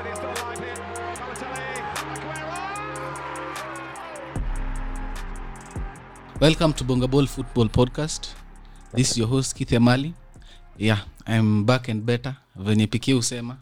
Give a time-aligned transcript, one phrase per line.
[0.00, 0.74] City are still alive here.
[1.18, 1.60] Balotelli,
[2.14, 2.40] Aguero.
[6.40, 8.34] Welcome to Bonga Ball Football Podcast.
[8.94, 10.14] This is your host Keith Amali.
[10.78, 12.36] Yeah, I'm back and better.
[12.56, 13.58] Venye PK usema.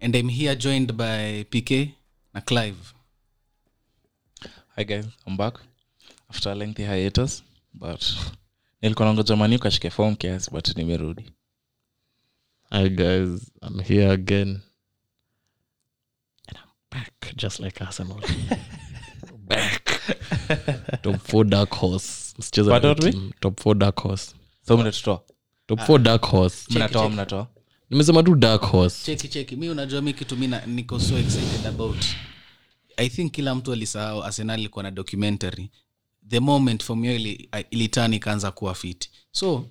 [0.00, 1.94] And I'm here joined by PK
[2.34, 2.94] na Clive.
[4.76, 5.54] hi guys i'm back
[6.30, 7.42] after a lengthy hiatus
[7.74, 8.04] but
[8.82, 11.32] nilikuwa nangoja mani ukashike form kiasi but nimerudi
[12.72, 14.60] Hi guys, I'm here again.
[17.36, 18.20] Just like Arsenal.
[19.48, 19.84] back.
[21.02, 22.34] Top four dark horse.
[22.38, 23.32] Msicheze What na team.
[23.40, 24.34] Top four dark horse.
[24.66, 25.22] so mnatutoa
[25.66, 26.66] Top four dark horse.
[26.70, 27.46] mnatoa mnatoa
[27.90, 29.04] Nimesema tu dark horse.
[29.04, 29.56] Cheki cheki.
[29.56, 32.04] Mi unajua mi kitu mi na- niko so excited about.
[32.96, 35.70] I think kila mtu alisahau Arsenal ilikuwa na documentary.
[36.28, 39.10] The moment Formula ili, ilitani ikaanza kuwa fit.
[39.32, 39.66] So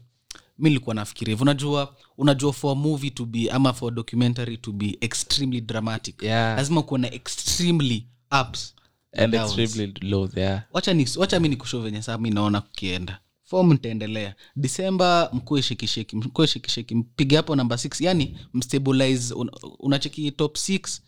[0.59, 4.57] mi nilikuwa nafikiria hivo unajua unajua for a movie to be ama for a documentary
[4.57, 6.57] to be extremely dramatic Yeah.
[6.57, 8.07] lazima kuwa na extremely
[8.41, 8.75] ups
[9.17, 9.57] and downs.
[9.59, 10.63] extremely lows, yeah.
[10.73, 13.19] wacha ni wacha mi nikusho venye saa mi naona kukienda.
[13.43, 20.31] Fom ntaendelea disemba mkue shekisheki mkue shekisheki mpige hapo namba 6 yani mstabilize un, unacheki
[20.31, 20.99] top 6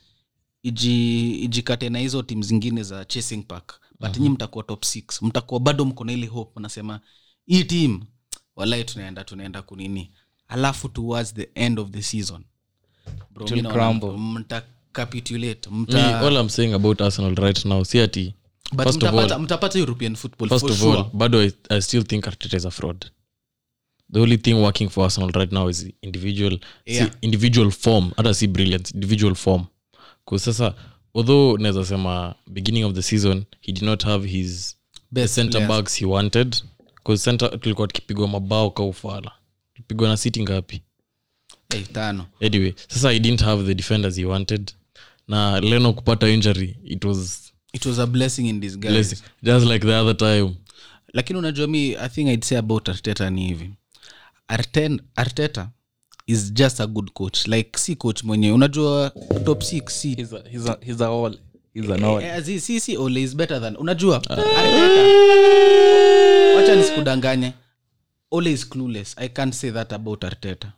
[0.63, 3.73] iji ijikate na hizo tim zingine za chasing park.
[3.99, 6.99] But nyi mtakuwa top 6 mtakuwa bado mko na ile hope nasema
[7.45, 8.03] hii team
[8.55, 10.11] walai tunaenda tunaenda kunini
[10.47, 12.43] alafu towards the end of the season
[13.31, 14.17] bro crumble.
[14.17, 14.63] mta
[16.21, 18.33] all I'm saying about Arsenal right now, see ati,
[18.73, 20.97] but first of all, mtapata european football first for of sure.
[20.97, 23.05] all, bado I, I still think Arteta is a fraud.
[24.13, 27.09] The only thing working for Arsenal right now is individual, Yeah.
[27.21, 28.11] individual form.
[28.17, 29.65] Hata si brilliance, individual form.
[30.25, 30.75] Cause sasa,
[31.13, 35.51] although naweza sema beginning of the season he did not have his the Best center
[35.51, 35.69] players.
[35.69, 36.55] backs he wanted
[37.59, 39.31] tulikuwa tukipigwa mabao kaufala
[39.73, 40.81] tulipigwa na city ngapi?
[41.69, 42.25] Hey, tano.
[42.41, 44.71] Anyway sasa i didn't have the defenders he wanted.
[45.27, 48.93] Na leno kupata injury it was it was a blessing in disguise.
[48.93, 49.17] blessing.
[49.43, 50.55] just like the other time.
[51.13, 53.71] Lakini unajua mi i think i'd say about arteta ni hivi.
[54.47, 55.69] Arten, arteta
[56.27, 57.47] is just a good coach.
[57.47, 58.53] Like si coach mwenyewe.
[58.53, 59.11] Unajua
[59.45, 61.37] top 6 si he's a, he's a, he's a all
[61.75, 65.01] all Eh, si ole is better than unajua arteta
[66.55, 67.53] wacha nisikudanganye.
[68.31, 69.15] Ole is clueless.
[69.17, 70.71] I can't say that about arteta.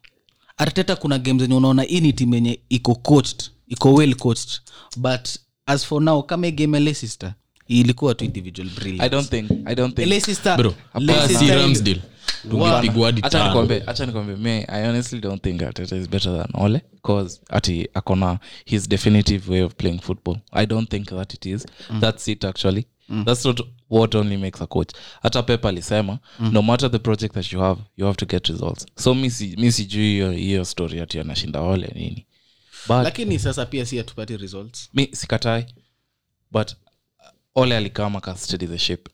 [0.58, 4.62] Arteta kuna game zenye unaona hii ni timu yenye iko coached iko well coached.
[4.98, 5.28] But
[5.66, 7.34] as for now kama game leicester
[7.68, 9.06] ilikuwa tu individual brilliance.
[9.06, 10.08] I don't think i don't think.
[10.08, 11.46] Leicester bro Leicester- si
[12.44, 14.06] ramsdale tungepigwa hadi Acha tano.
[14.06, 18.90] nikwambie me i honestly don't think ateta is better than ole cause ati akona his
[18.90, 20.38] definitive way of playing football.
[20.52, 21.66] I don't think that it is.
[22.00, 22.86] That's it actually.
[23.26, 24.90] That's not what only makes a coach.
[25.22, 28.86] Hata pep alisema no matter the project that you have you have to get results.
[28.96, 32.26] So mi si- mi sijui hiyo hiyo story ati anashinda ole nini.
[32.88, 34.90] But lakini sasa pia si atupati results.
[34.94, 35.66] mi sikatai
[36.52, 36.72] but
[37.56, 39.10] ole alikama ka steady the ship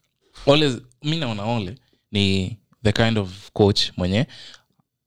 [0.46, 1.76] ole mi naona ole
[2.12, 4.28] ni the kind of coach mwenye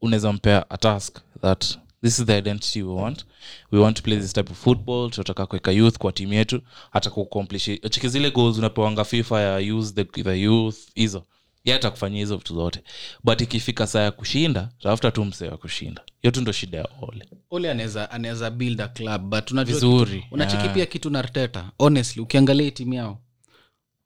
[0.01, 3.25] unaweza mpea a task that this is the identity we want.
[3.73, 7.11] We want to play this type of football tunataka kuweka youth kwa timu yetu hata
[7.11, 11.25] kuchiki chiki zile goals unapewanga fifa ya use the, the youth hizo.
[11.65, 12.83] Ye atakufanyia hizo vitu zote.
[13.25, 16.03] But ikifika saa ya kushinda tafuta tu msee wa kushinda.
[16.23, 17.29] Hiyo tu ndo shida ya ole.
[17.51, 20.75] Ole anaweza anaweza build a club but Vizuri, unacheki yeah.
[20.75, 23.19] pia kitu narteta honestly ukiangalia timu yao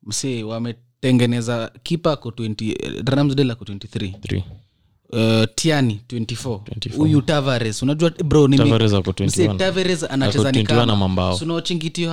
[0.02, 0.42] msee
[1.02, 4.44] wametengeneza kipa ako 20 ramsdale ako 23 Three.
[5.12, 6.96] uh, tiani 24 24.
[6.96, 9.56] huyu tavares unajua bro Tavares ako msee 21.
[9.56, 11.36] Tavares anacheza ni 21 na mambao.
[11.42, 12.12] unaochingitio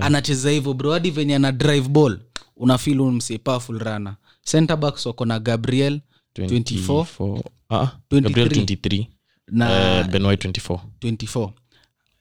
[0.00, 2.18] anacheza hivyo bro hadi venye ana drive ball
[2.56, 6.00] unafil mse powerful rana center backs wako na gabriel
[6.38, 7.40] 24 24.
[7.70, 8.20] Ah, 23.
[8.20, 9.06] Gabriel 23
[9.48, 11.50] na Ben 24 24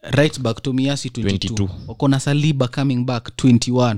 [0.01, 1.69] right back tomiasi 22, 22.
[1.87, 3.97] wako na saliba coming back 21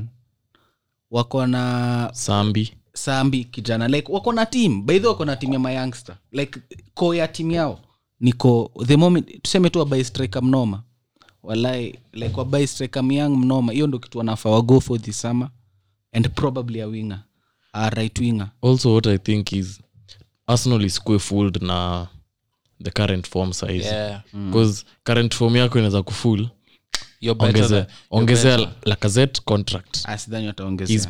[1.12, 2.74] wako na sambi.
[2.94, 3.88] Sambi kijana.
[3.88, 4.86] Like wako na team.
[4.86, 6.60] Baidhi wako na team ya mayoungster like
[6.94, 7.80] ko ya team yao
[8.20, 10.84] niko the moment tuseme tu wabai striker mnoma.
[11.44, 13.74] Walai like wabai striker myang mnoma.
[13.74, 15.50] Hiyo ndo kitu wanafaa wago for this summer.
[16.14, 17.24] And probably a winger.
[17.74, 18.50] A right winger.
[18.62, 19.80] Also what i think is
[20.48, 22.08] arsenal is quite fooled na
[22.84, 23.86] the current form size.
[23.86, 24.22] Yeah.
[24.34, 24.76] mm.
[25.04, 26.48] current form yako inaweza kufull
[28.10, 29.98] ongezea lacazette contract.
[30.04, 30.54] Asidhani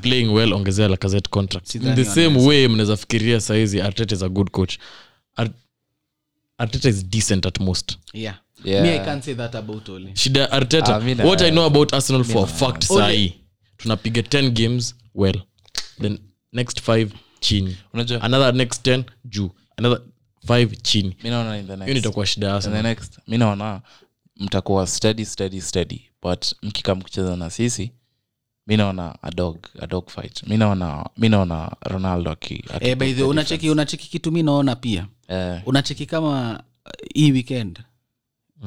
[0.02, 1.76] playing well ongezea lacazette contract.
[1.76, 4.78] In the same way mnaweza fikiria saizi arteta is a good coach.
[5.36, 5.50] Ar-
[6.58, 7.98] arteta is decent at most.
[8.14, 8.36] Yeah.
[8.64, 8.84] Yeah.
[8.84, 10.12] me i can't say that about ole.
[10.16, 13.34] Shida arteta Ah, what i know about arsenal for a fact sahii
[13.78, 15.42] tunapiga 10 games well
[16.02, 16.20] then
[16.54, 17.08] next 5
[17.40, 17.78] chini.
[17.94, 19.50] Unajua- another next 10 juu.
[19.78, 20.02] Another
[20.48, 21.18] 5 chini.
[21.24, 22.84] Mi naona in the hiyo nitakuwa shida ya in the Arsenal.
[22.84, 23.20] next.
[23.28, 23.82] Mi naona
[24.42, 26.02] mtakuwa steady steady steady.
[26.22, 27.92] But mkikam kucheza na sisi
[28.68, 30.44] mi naona adog adog fight.
[30.48, 34.76] Mi naona mi naona ronaldo aki, aki eh, by the unacheki unacheki kitu mi naona
[34.76, 35.08] pia.
[35.28, 37.80] Eh, unacheki kama uh, hii weekend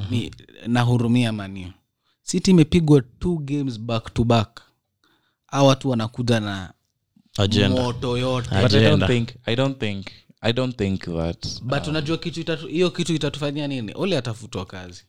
[0.09, 0.31] mi
[0.67, 1.73] nahurumia manio
[2.23, 4.61] city imepigwa two games back to back.
[5.47, 6.73] A watu wanakuja na
[7.37, 7.81] agenda.
[7.81, 8.49] moto yote.
[8.61, 10.07] But i don't think i don't think
[10.41, 13.91] i don't think that but unajua kitu itatu- hiyo kitu itatufanyia nini?
[13.95, 15.05] Ole atafutwa kazi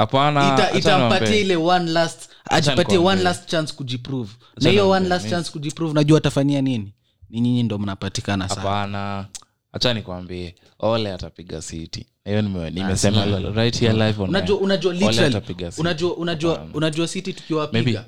[0.00, 4.30] hapana ile one last ajipatie one last chance kujiprove.
[4.60, 6.94] Na hiyo one last chance kujiprove najua atafanyia nini?
[7.30, 9.26] Ni nyinyi ndo mnapatikana sana.
[9.72, 10.54] Hacha nikwambie.
[10.78, 12.06] Ole atapiga city.
[12.24, 14.64] Hiyo nime- nimesema right here live on unajua air.
[14.64, 15.80] unajua Ole literally atapiga City.
[15.80, 18.04] unajua unajua unajua city tukiwapiga.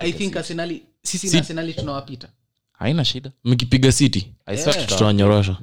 [0.00, 2.28] i think arsenali sisi na arsenali tunawapita
[2.78, 3.30] haina shida.
[3.44, 4.56] Mkipiga city I
[4.86, 5.56] tutawanyorosha.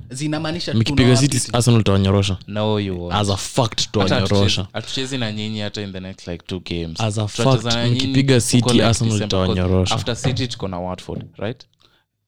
[0.74, 2.38] Mkipiga city arsenal tutawanyorosha.
[2.48, 3.16] No you won't.
[3.16, 7.02] as a fact tutawanyorosha hatuchezi- hatuchezi na nyinyi hata in the next like two games.
[7.02, 11.66] As a fact, mkipiga City, like Arsenal December, after city tuko na watford right?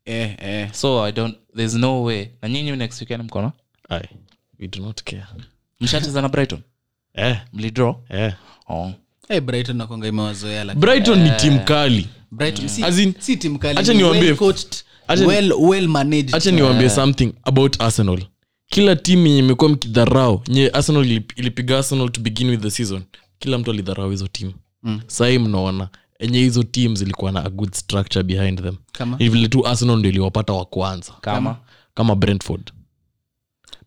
[0.06, 0.72] Eh, eh.
[0.72, 2.30] so i don't there's no way.
[2.42, 3.52] Na nyinyi next weekend mkona
[3.90, 4.10] Aye,
[4.60, 5.26] we do not care.
[5.82, 6.60] Mshacheza na brighton?
[7.14, 7.96] Eh, mlidraw?
[8.10, 8.34] Eh.
[8.70, 8.92] oh.
[9.30, 12.08] Eh, brighton nakonga imewazoea lakini brighton ni timu kali.
[12.32, 15.88] Brighton si, As in, si team kali acha ni niwaambie- well coached acha- well well
[15.88, 16.32] managed.
[16.32, 18.24] hacha niwambie something about arsenal.
[18.68, 23.02] Kila timu yenye imekuwa mkidharau nye arsenal ilip- ilipiga arsenal to begin with the season
[23.40, 24.54] kila mtu alidharau hizo timu
[24.84, 25.02] mm.
[25.08, 28.76] sahii mnaona enye hizo team zilikuwa na a good structure behind them.
[28.92, 29.18] Kama?
[29.18, 31.14] Ni vile tu arsenal ndio iliwapata wa kwanza.
[31.22, 31.56] Kama?
[31.94, 32.72] Kama brentford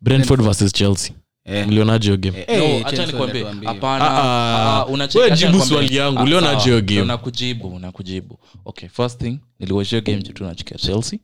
[0.01, 0.41] brentford.
[0.41, 1.11] versus chelsea
[1.47, 1.67] Eh.
[1.67, 2.11] mlionaje
[2.47, 3.45] Eh, walituambia.
[3.65, 4.05] hapana.
[4.05, 5.03] Ah, ah.
[5.03, 6.61] ah, swali yangu, ulionaje uliona sawa.
[6.61, 7.05] aje hiyo game?
[7.05, 11.19] nakujibu nakujibu okay first thing niliwashia game tu nachikia chelsea.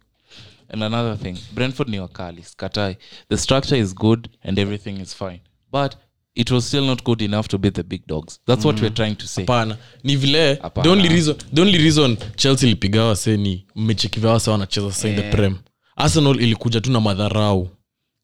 [0.70, 2.98] And another thing brentford ni wakali skatai
[3.30, 5.42] the structure is good and everything is fine.
[5.72, 5.94] But
[6.36, 8.40] it was still not good enough to beat the big dogs.
[8.48, 9.44] That's what we're trying to say.
[9.44, 9.78] Apana.
[10.04, 14.92] ni vile the only reason, the only reason chelsea ilipiga se ni mmechekivya sa wanacheza
[14.92, 15.58] sa in the prem.
[15.96, 17.70] Arsenal ilikuja tu na madharau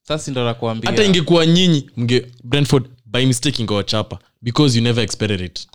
[0.09, 0.89] sasa ndo nakuambia.
[0.91, 5.67] Hata ingekuwa nyinyi mge brentford by mistake ingewachapa because you never expected it.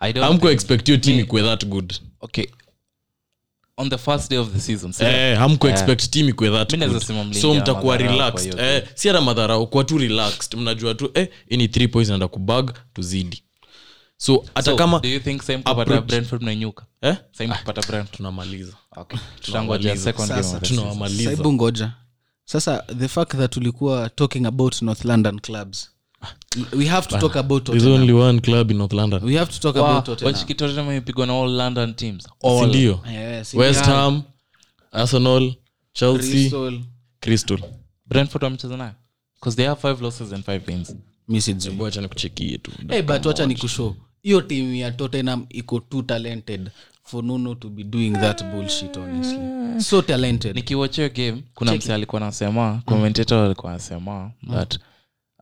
[0.00, 1.94] I don't hamku expect hiyo team ikuwe that good.
[2.20, 2.44] Okay.
[3.76, 7.34] On the first day of the season si- eh, hamku expect team ikuwe that good.
[7.40, 8.58] so mtakuwa relaxed.
[8.60, 10.54] eh, si hata madharau kwa tu relaxed.
[10.60, 13.42] Mnajua tu eh, ini three points naenda kubag tuzidi.
[14.16, 18.16] So hata So, kama do you think same kupata brentford mnainyuka eh, same kupata brentford.
[18.16, 18.72] Tunamaliza.
[18.96, 19.18] Okay.
[19.40, 20.78] Tutangojea second game Sasa of the season.
[20.84, 21.92] tunawamaliza saibu ngoja
[22.48, 25.90] sasa the fact that tulikuwa talking about north london clubs.
[26.72, 28.00] We have to talk about there's Tottenham.
[28.02, 29.24] only one club in north london.
[29.24, 30.34] We have to talk Wow, about Tottenham.
[30.34, 32.28] Wachiki Tottenham imepigwa na all london teams.
[32.44, 32.68] All.
[32.68, 33.00] ndio?
[33.08, 33.96] Eh, si west yeah.
[33.96, 34.22] ham
[34.92, 35.54] arsenal
[35.92, 36.80] chelsea Crystal,
[37.20, 37.58] crystal.
[38.06, 38.92] Brentford wamecheza nayo?
[39.34, 40.94] Because they have five losses and five wins.
[41.28, 42.00] Mi sijui.
[42.00, 42.70] nikuchekie tu.
[42.88, 46.70] Eh, but wacha ni kushow hiyo timu ya tottenham iko too talented
[47.08, 49.80] for nuno to be doing that bullshit honestly.
[49.80, 50.56] So talented.
[50.56, 54.78] Nikiwachio game kuna mse alikuwa anasema commentator alikuwa anasema that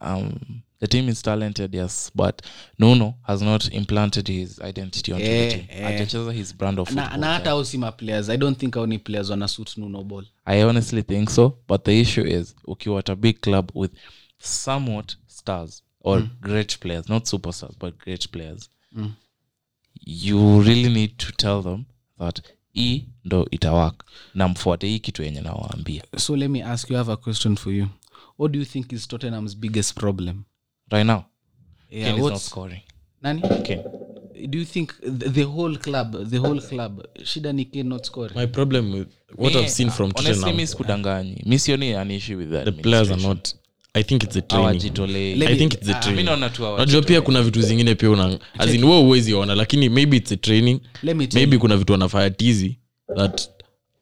[0.01, 0.33] um,
[0.81, 2.43] the team is talented yes but
[2.79, 5.67] nuno has not implanted his identity onto the Eh, team.
[5.71, 5.87] eh.
[5.87, 7.21] ajacheza his brand of na, football.
[7.21, 7.65] na hata au
[7.97, 8.29] players.
[8.29, 10.25] I don't think au players wana suit nuno ball.
[10.45, 13.93] I honestly think so but the issue is ukiwa at a big club with
[14.39, 18.71] somewhat stars or great players not superstars but great players
[20.01, 21.85] you really need to tell them
[22.19, 26.03] that hii ndo itawak na mfuate hii kitu yenye nawaambia.
[26.17, 27.87] So let me ask you I have a question for you.
[28.39, 30.45] What do you think is tottenham's biggest problem?
[30.91, 31.23] Right now?
[31.91, 32.81] Yeah, Kane is not scoring.
[33.23, 33.41] Nani?
[33.41, 33.83] Kane.
[34.51, 38.35] do you think the, the whole club the whole club shida ni Kane not scoring?
[38.35, 41.43] My problem with what Me, i've seen from honestly, tottenham mi sikudanganyi.
[41.47, 43.55] Mi sioni an issue with that the players are not
[43.97, 45.43] i think it's a training.
[45.43, 46.29] I think it's a ah, training.
[46.75, 50.37] unajua pia kuna vitu zingine pia una azin we uwezi ona lakini maybe it's a
[50.37, 50.81] training.
[51.03, 52.79] Let me tell maybe kuna vitu wanafanya tizi
[53.17, 53.51] that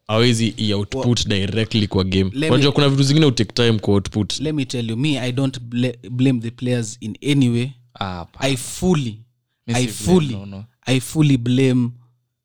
[0.06, 2.30] awezi i-output directly kwa game.
[2.50, 4.40] Unajua kuna vitu zingine utake time kwa output.
[4.40, 7.70] Let me tell you me i don't bl- blame the players in any way.
[8.00, 9.20] Ah, pa- i fully
[9.66, 10.64] Missy i fully blame, no, no.
[10.86, 11.90] i fully blame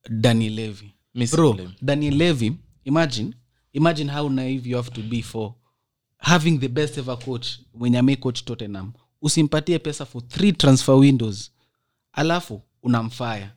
[0.09, 0.93] danny levy.
[1.15, 1.69] Missy bro blame.
[1.81, 2.51] danny levy
[2.85, 3.33] imagine
[3.73, 5.53] imagine how naive you have to be for
[6.19, 11.51] having the best ever coach mwenye ame coach tottenham usimpatie pesa for three transfer windows
[12.13, 13.51] alafu unamfaya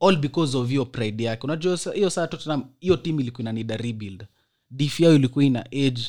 [0.00, 1.42] all because of hiyo pride yake.
[1.46, 4.26] Unajua hiyo saa tottenham hiyo team ilikuwa inanida rebuild.
[4.70, 6.02] Dif yao ilikuwa ina age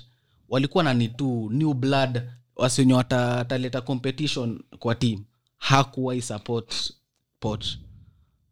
[0.50, 2.22] walikuwa na ni tu new blood
[2.56, 5.24] wasionye wataleta competition kwa team.
[5.58, 6.94] Hakuwai support
[7.40, 7.66] poch.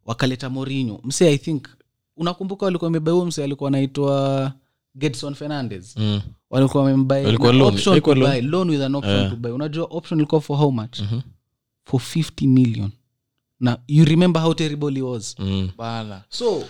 [0.04, 1.68] Wakaleta morinyo mse i think
[2.16, 4.52] unakumbuka walikuwa mebeu mse alikuwa anaitwa
[4.94, 6.20] gedson fernandez Mm.
[6.50, 7.74] walikuwa wamembuy loan.
[7.74, 8.32] option Ilikuwa to loan.
[8.32, 11.00] buy, loan with an option to buy unajua option ilikuwa for how much
[11.84, 12.90] for 50 million
[13.60, 15.68] na you remember how terrible he was Mm.
[15.78, 16.64] bana so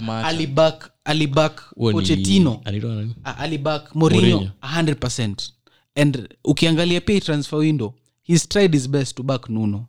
[0.00, 0.26] match.
[0.26, 0.90] alibak?
[3.24, 4.50] A- alibak Mourinho Mourinho.
[4.62, 5.52] 100%
[5.94, 9.86] and ukiangalia pia transfer window he's tried his best to back nuno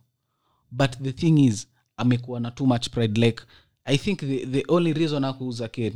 [0.70, 3.42] but the thing is amekuwa na too much pride like
[3.84, 5.94] i think the, the only reason akuuza kane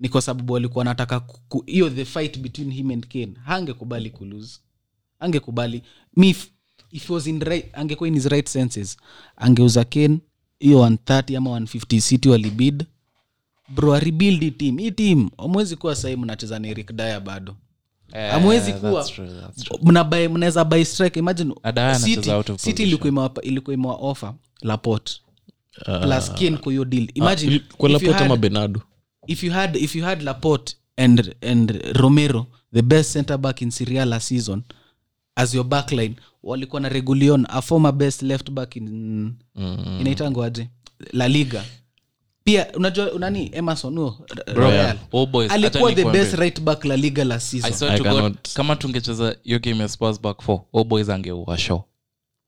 [0.00, 1.22] ni kwa sababu alikuwa anataka
[1.66, 3.32] hiyo the fight between him and kane.
[3.44, 4.60] Hangekubali kulose
[5.20, 5.82] angekubali
[6.16, 6.48] mi if,
[6.90, 8.96] if was in right, angekuwa in his right senses
[9.36, 10.18] angeuza kane
[10.58, 12.84] hiyo 130 ama 150 city walibid.
[13.68, 14.78] Bro rebuild team.
[14.78, 17.56] Hii team amwezi kuwa sahii mnacheza na eric daya bado.
[18.14, 19.08] Yeah, amwezi kuwa
[20.28, 21.18] mnaweza buy strike.
[21.18, 21.54] Imagine
[22.58, 22.82] City-
[23.42, 25.20] ilikuwa imewa offer laport
[26.02, 27.08] plus kane kwa hiyo deal.
[27.14, 28.82] Imagine uh, kwa if you lapota had- ma benado
[29.26, 33.70] if you had if you had laporte and and romero the best center back in
[33.70, 34.62] syria last season
[35.36, 38.88] as your backline walikuwa na regulion a former best left back in
[39.54, 39.96] mm.
[40.00, 40.68] inaitango aje
[41.12, 41.64] la liga.
[42.44, 43.50] Pia unajua nani?
[43.54, 47.70] Emerson huo R- Oh, boys, alikuwa the best right back la liga la season.
[48.54, 51.82] Kama tungecheza hiyo game ya spurs back four oh boys angeua show.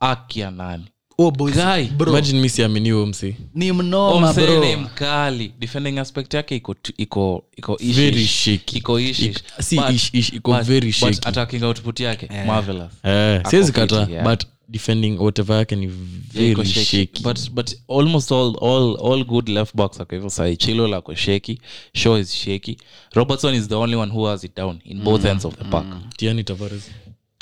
[0.01, 0.85] Akia nani
[1.19, 4.35] oh Guy, imagine mi siaminiwe msi ni mnoma
[4.83, 5.53] mkali.
[5.59, 7.97] Defending aspect yake iko iko iko ishish.
[7.97, 8.79] Very shaky.
[8.79, 9.37] iko ishish.
[9.61, 11.19] Si But- ish- ish, iko but- very but shaky.
[11.29, 12.29] attacking output yake.
[12.47, 12.93] Marvelous.
[13.03, 13.47] Eh, yeah.
[13.51, 14.25] siwezi kata yeah.
[14.25, 15.91] but defending whatever yake ni
[16.35, 16.85] Yeah, shaky.
[16.85, 17.23] shaky.
[17.23, 21.61] But but almost all all all good left backs are hivyo sai chilo lako shaky.
[21.95, 22.77] Shaw is shaky.
[23.15, 25.87] Robertson is the only one who has it down in both ends of the park.
[26.17, 26.91] Tiani tavares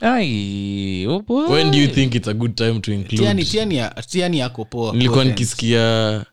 [0.03, 1.49] Oh boy.
[1.51, 3.23] when do you think it's a good time to include?
[3.23, 6.25] Tiani tiani ya- tiani yako poa nilikuwa nikisikia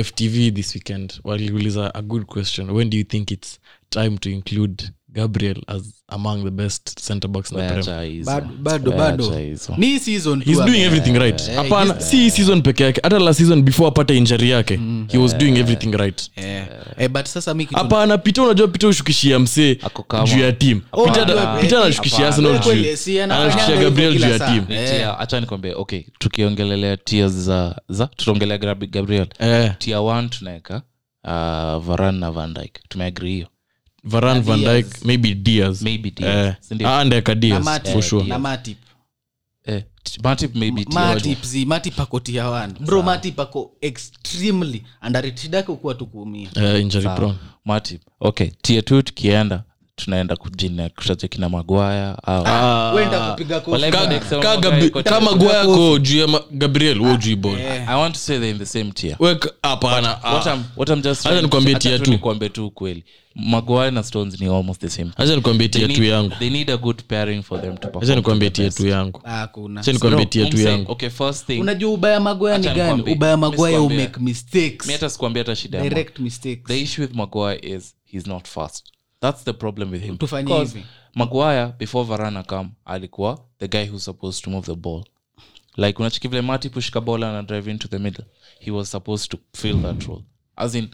[0.00, 2.70] aftv this weekend waliuliza a good question.
[2.70, 4.84] When do you think it's time to include
[5.16, 8.24] gabriel as among the best center backs in the Prem?
[8.24, 9.34] Bado bado bado
[9.76, 12.00] ni season tu he's ame- doing everything right yeah, hapana yeah.
[12.00, 15.56] si hii season peke yake hata la season before apate injari yake he was doing
[15.58, 16.66] everything right Yeah.
[16.98, 20.52] eh, but sasa mi kitu- hapana pita unajua pita ushukishia msee Ako kama- juu ya
[20.52, 21.60] tim hapana.
[21.60, 22.48] Peter anashukishia Hapana.
[22.48, 24.52] arsenal Kweli, juu anafanya anashukishia hivyo gabriel juu ya saa.
[24.54, 25.06] tim Eh.
[25.18, 30.82] hacha nikwambie okay tukiongelelea tia za za tutaongelea Gab- gabriel eh tia one tunaweka
[31.24, 31.30] uh,
[31.84, 32.88] varan na van Dijk.
[32.88, 33.46] tumeagri hiyo
[34.06, 36.88] varan van dyke maybe dias maybe Diaz, si ndio?
[36.88, 38.24] andeka dias for sure.
[38.24, 38.78] na matip.
[39.64, 44.82] Eh, t- Matip maybe tier matip zi matip ako tia one bro matip ako extremely
[45.02, 47.34] underrated yake ukuwa tu kuumia eh injury prone.
[47.64, 48.02] Matip.
[48.20, 49.64] okay tier two tukienda
[50.00, 52.16] tunaenda kujina kutaja kina magwaya
[55.04, 55.36] kama tatu.
[55.38, 58.92] gwayako juu ya gabriel wo juu ibon i want to say they're in the same
[58.92, 59.16] tier.
[59.20, 60.18] Wek- hapana.
[60.22, 60.46] What.
[60.46, 62.66] I'm, what I'm just Acha trying- nikwambie acha tier tu two.
[62.66, 63.04] ukweli.
[63.34, 65.10] Magwaya na stones ni almost the same.
[65.16, 66.32] Acha nikwambie tia tu yangu.
[66.38, 69.20] they need a good pairing for them to acha nikwambie tia tu yangu.
[69.24, 70.92] Acha nikwambie tia tu yangu.
[70.92, 71.60] okay first thing.
[71.60, 73.02] Unajua ubaya magoya ni gani?
[73.12, 74.10] ubaya Mi magoya sikwambia.
[74.20, 74.86] mistakes.
[74.86, 76.64] Mi hata sikuambia hata shida direct mistakes.
[76.66, 78.84] The issue with maguire is he's not fast
[79.20, 80.16] that's the problem with him.
[80.18, 80.78] Tufanye Because
[81.14, 85.04] maguire before varana come alikuwa the guy who's supposed to move the ball.
[85.76, 88.24] Like unachiki vile mati pushika bola na drive into the middle.
[88.60, 90.22] He was supposed to fill that role.
[90.56, 90.88] As in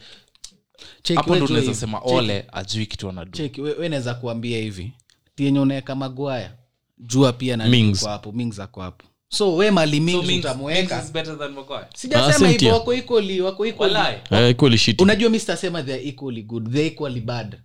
[1.03, 4.93] Check, hapo ndo unaweza sema ole ajui kitu anadu check, we, we naweza kuambia hivi.
[5.35, 6.53] Tienye unaweka magwaya
[6.99, 8.05] jua pia na Mings.
[8.07, 9.07] hapo mings ako hapo.
[9.29, 10.99] So we mali utamweka.
[10.99, 13.95] Ah, sijasema same wako ikoli wako equally.
[14.31, 14.57] Eh,
[14.99, 17.57] unajua mi sitasema they're equally good they're equally bad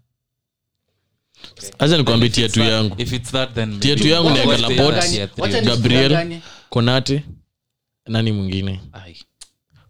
[1.80, 2.96] acha nikwambie tiatu yangu.
[2.98, 5.42] if it's that then tia tu maybe- yangu ni naeka they lapot are tier three.
[5.44, 6.40] Wacha gabriel
[6.70, 7.24] konate.
[8.08, 8.80] Nani mwingine?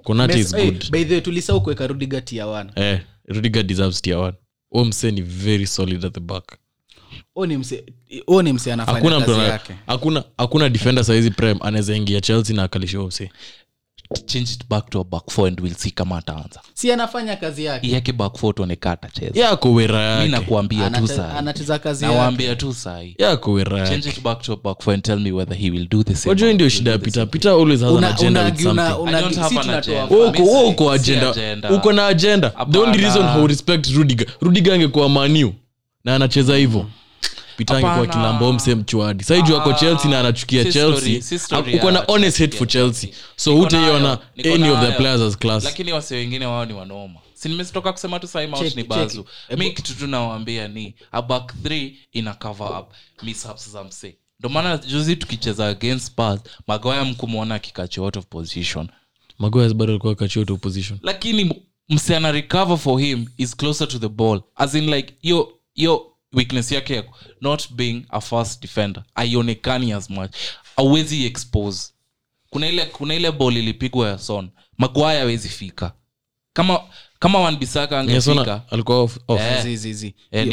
[0.04, 0.92] Konate is good.
[0.92, 2.72] by the way, tulisahau kuweka rudiga tia one.
[2.75, 3.00] Eh
[3.63, 4.34] deserves one.
[5.12, 6.58] Ni very solid at the back.
[7.48, 7.84] Ni mse
[8.74, 9.20] anafanya hakuna
[10.39, 13.32] mtu defender saizi prem anaweza ingia chelsea na akalisha huo mse
[14.25, 16.62] change it back to a back four and we'll see kama ataanza.
[16.74, 17.92] Si anafanya kazi yake.
[17.92, 19.39] Yake back four tuoneka atacheza.
[19.39, 22.16] Yako wera mi yake nakuambia tu sahi anacheza kazi yake.
[22.16, 25.20] Nawaambia tu sahi yako wera yake change it back to a back four and tell
[25.20, 27.51] me whether he will do the same wajua ndio shida ya pita peter.
[27.51, 28.08] always has an Una-
[28.46, 28.68] with something.
[28.68, 30.30] una- una- I don't si have an tunatoa agenda.
[30.42, 31.30] Uko- uko agenda.
[31.30, 31.72] agenda.
[31.72, 32.50] uko na agenda.
[32.72, 34.27] The only reason how respect rudiger.
[34.42, 35.54] Rudiger angekuwa maniu
[36.04, 36.80] na anacheza hivyo.
[36.80, 36.92] peter
[37.67, 39.23] angekuwa kwa kilambo mse mchwadi.
[39.23, 41.21] Saiju ako chelsea na anachukia chelsea.
[41.77, 43.09] uko na honest hate for Chelsea.
[43.35, 45.63] so hutaiona any of the players as class.
[45.63, 47.19] Lakini wase wengine wao ni wanoma.
[47.33, 49.25] Sinimetoka kusema tu sahi ni bazu.
[49.57, 52.91] Mi kitu tunawambia ni a back three ina cover up.
[53.23, 54.15] Mishaps za msee.
[54.39, 58.87] Ndo maana juzi tukicheza against Spurs magoya mkumwona akikachi out of position.
[59.39, 61.51] Magoya bado alikuwa kachioto opposition lakini m-
[61.89, 64.41] mse ana recover for him is closer to the ball.
[64.55, 67.03] As in like yo hiyo weakness yake ya
[67.41, 70.31] not being a first defender aionekani as much.
[70.77, 71.93] Awezi expose.
[72.50, 75.91] Kuna ile kuna ile bol ilipigwa ya son magwaya awezi fika.
[76.53, 76.79] Kama
[77.19, 79.41] kama wanbisaka angefika Yesona alikuwa off, off.
[79.41, 79.63] Eh.
[79.63, 80.15] Zi, zi, zi.
[80.31, 80.48] Eh,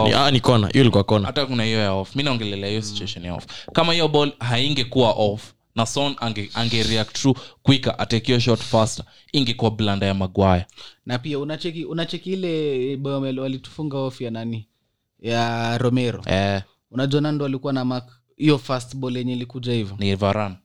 [0.00, 2.16] Oh, ah, ni kona hiyo ilikuwa kona hata kuna hiyo ya off.
[2.16, 3.44] Mi naongelelea hiyo situation ya off.
[3.72, 9.04] Kama hiyo ball haingekuwa off na son ange, ange react true quicker atekio shot faster.
[9.32, 10.66] Ingekuwa blanda ya magwaya
[11.06, 14.68] na pia unacheki unacheki ile bomel walitufunga off ya nani?
[15.20, 16.22] Ya romero.
[16.26, 18.04] Eh, unajua nando alikuwa na mak
[18.36, 19.96] hiyo fast ball yenye ilikuja hivyo?
[19.98, 20.56] Ni varan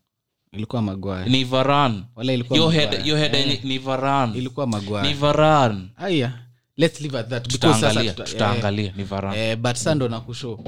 [0.52, 3.64] ilikuwa magwaya ni varan wala ilikuwa yo head yo head eh.
[3.64, 6.34] ni varan ilikuwa ni varan aya
[6.78, 10.60] let's leave at that because sasa tutaangalia tuta- ni varan eh, but sando na kusho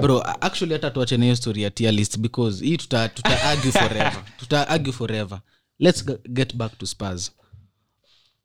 [0.00, 3.72] bro actually hata tuache na hiyo story ya tier list because hii tuta, tuta argue
[3.72, 4.24] forever.
[4.38, 5.40] Tuta argue forever.
[5.78, 7.32] Let's get back to spurs.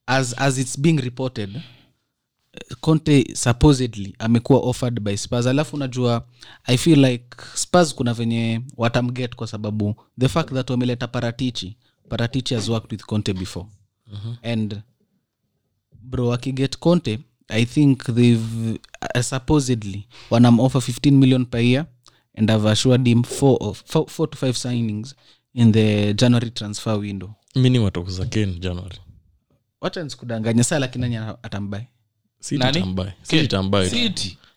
[0.06, 1.62] As, as it's being reported
[2.82, 5.48] conte supposedly amekuwa offered by spurs.
[5.48, 6.28] Alafu unajua
[6.64, 11.78] i feel like spurs kuna venye watamget kwa sababu the fact that wameleta paratichi
[12.10, 13.66] paratichi has worked with conte before.
[14.44, 14.82] And
[16.02, 18.72] bro akiget conte i think they've
[19.16, 21.86] uh, supposedly wanam offer 15 million per year
[22.38, 25.16] and i've assured him four, of, four, four to five signings
[25.54, 28.98] in the january transfer window mini watakuza ken january
[29.82, 31.88] watanskudanganya saa lakini nani atambae
[32.52, 32.96] Nani?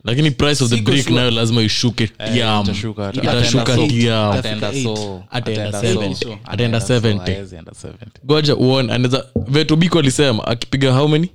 [0.04, 1.16] lakini price of the Siko break sure.
[1.16, 3.86] nayo lazima ishuke tiam itashuka, ata- itashuka ataenda so.
[3.88, 5.22] tiam Ataenda so.
[5.30, 6.14] Ataenda Ataenda 70.
[6.14, 6.38] so.
[6.44, 6.94] Ataenda so.
[6.98, 7.18] 70.
[7.34, 7.94] Haezi enda 70.
[8.24, 11.28] goja uone anaweza vetobiko alisema akipiga how many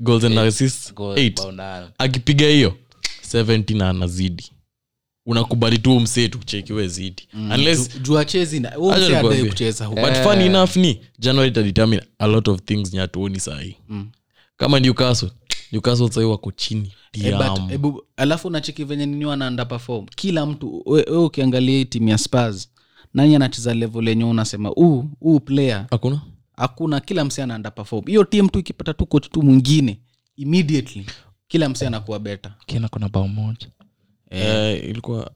[0.00, 1.18] goals and assists Goal
[1.98, 2.74] akipiga hiyo
[3.32, 4.50] 70 na anazidi.
[5.26, 7.28] Unakubali tu msetu chekiwe zidi.
[9.88, 13.76] But fun enough ni january itadetermine a lot of things nyatuoni sahii
[14.56, 15.30] kama newcastle
[15.72, 20.82] newcastle sahii wako chini Eh, but, ebu, alafu nacheki venye nini wanaanda perform kila mtu
[20.86, 22.68] we, ukiangalia hii timu ya spars
[23.14, 25.86] nani anacheza level yenyewe unasema huu uh, player.
[25.90, 26.20] Hakuna
[26.56, 28.06] hakuna kila msee anaanda perform.
[28.06, 30.00] Hiyo timu tu ikipata tu coach tu mwingine
[30.36, 31.06] immediately
[31.48, 33.68] kila msee anakuwa beta kila kuna bao moja.
[34.30, 35.30] Eh, ilikuwa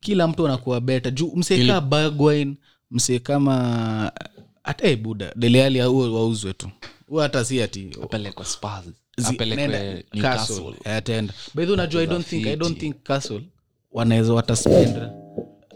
[0.00, 2.56] kila mtu anakuwa beta juu msee kaa bagwin
[2.90, 4.12] msee kama
[4.64, 6.70] hata hey, buda deleali huo wauzwe tu.
[7.06, 8.84] Hu hata si ati apelekwe Spurs.
[9.24, 10.74] Apelekwe Newcastle.
[10.84, 11.34] Eh, ataenda.
[11.54, 13.42] By the unajua i don't think i don't think castle
[13.92, 15.21] wanaweza wataspend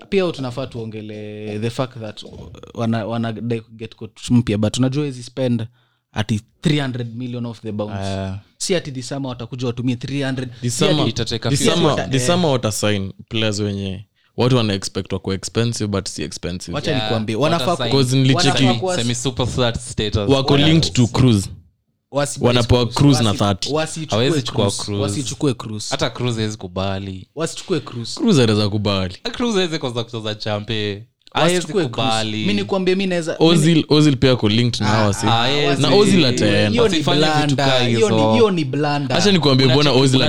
[0.09, 2.25] pia tunafaa tuongele the fact that
[2.75, 3.33] wana, wana
[3.77, 5.67] get coach mpya but unajua hizi spend
[6.13, 7.95] ati 300 million of the bounce.
[7.95, 11.97] Uh, si ati disama watakuja watumie 300 This si ati- summer- itateka this few summer-
[11.97, 12.11] years.
[12.11, 12.27] this Eh.
[12.29, 14.05] summer watasign players wenye
[14.37, 16.75] watu wana expect wako expensive but si expensive.
[16.75, 17.77] Wacha Yeah, nikuambie wanafaa
[20.29, 21.49] wako linked to cruise
[22.41, 23.73] wanapewa cruise na wasi- 30.
[23.73, 24.83] wasichukue Hawezi chukua cruise.
[24.85, 25.03] cruise.
[25.03, 30.35] wasichukue cruise hata Cruz hawezi kubali wasichukue cruise cruise anaweza kubali cruise hawezi kwanza kucheza
[30.35, 31.07] champe
[33.39, 35.27] ozil ozil pia ako linked na hawa si?
[35.27, 36.83] Ah, na ozil ataenda.
[36.89, 37.03] Ni ni- ni
[39.33, 40.23] nikuambia ozil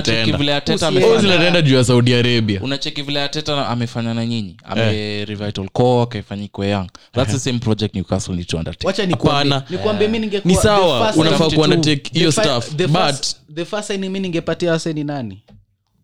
[1.62, 2.60] juu ya saudi arabia.
[2.62, 4.56] Unacheki vile ateta amefanya na nyinyi?
[4.64, 6.88] Ame revital core akaifanyikwe young.
[7.12, 8.86] Thats the same project newcastle need to undertake.
[8.86, 9.66] Wacha nikwambie Hapana.
[9.70, 14.70] nikwambie mi ningekuwa Ni sawa, unafaa signing- hiyo stuff, but- the first signing mi ningepatia
[14.72, 15.42] waseni nani?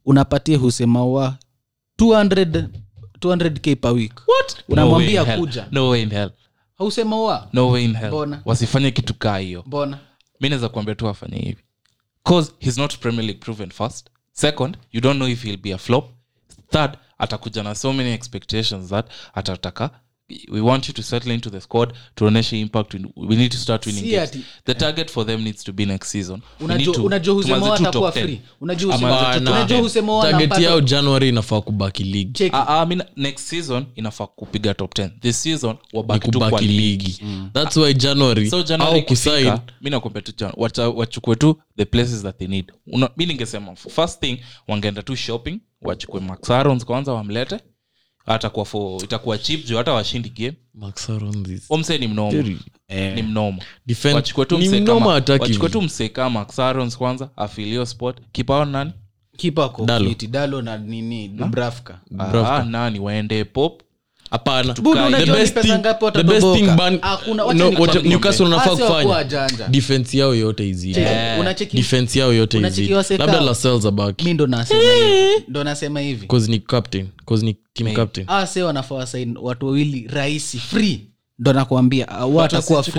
[0.07, 1.35] Unapatia husemawa
[1.97, 2.69] 200
[3.25, 4.13] 200k per week.
[4.69, 5.69] Unamwambia No way kuja.
[5.71, 6.31] No way in hell.
[6.79, 8.11] Hausemawa no way in hell.
[8.11, 8.43] Bona.
[8.45, 9.63] wasifanye kitu kaa hiyo.
[9.67, 9.99] Mbona?
[10.41, 11.63] Mi naweza kuambia tu afanye hivi.
[12.23, 14.11] Cause he's not premier league proven first.
[14.33, 16.11] Second you don't know if he'll be a flop.
[16.71, 19.91] Third atakuja na so many expectations that atataka
[20.51, 24.05] we want you to settle into the squad tuoneshe impact we- need to start winning
[24.11, 24.31] games.
[24.65, 26.41] the target for them needs to be next season.
[26.61, 28.25] We need unajua to- unajua tuanze husemawa tu atakuwa top 10.
[28.27, 28.41] free.
[28.61, 29.83] Unajua Ama husemawa anza tu unajua top 10.
[29.83, 34.95] husemawa target yao january inafaa kubaki ligi uh, I mean, next season inafaa kupiga top
[34.99, 39.91] 10 this season ni wabaki tu ligi ligi thats why january so January kusain mi
[39.91, 40.33] nakwambia tu
[40.97, 42.73] wachukue tu the places that they need.
[43.17, 47.61] Mi ningesema first thing wangeenda tu shopping wachukue Max Aarons kwanza wamlete
[48.27, 50.55] atakuwa for itakuwa chip juu hata washindi game
[51.71, 52.59] omse ni mnoma Jerry.
[53.15, 53.59] ni mnoma
[54.15, 55.85] wachukue tu ni msee mnoma kama- wachukue tu vile.
[56.09, 56.59] kama Max
[56.99, 58.93] kwanza afilio sport kipao nani?
[59.37, 60.05] Kipa Dalo.
[60.27, 61.29] dalo na nini?
[62.19, 63.01] Ah, nani?
[63.01, 63.83] Waende pop
[64.31, 64.75] hapana.
[64.75, 66.77] Budu, The unajua best ni pesa thing- ngapi the best thing watatoboka?
[66.77, 67.97] ban- Hakuna- wacha no, nikwambie.
[67.97, 69.69] what Newcastle unafaa Hasi wakuwa kufanya wajanja.
[69.69, 70.69] defense yao yote
[72.33, 72.59] yote
[75.65, 76.27] nasema hivi.
[76.49, 77.09] Ni captain.
[77.43, 78.27] Ni team captain.
[78.63, 81.01] Wanafaa wasain watu wawili rahisi free.
[81.39, 82.99] Ndo nakwambia uh, watakuwa Wasichukue-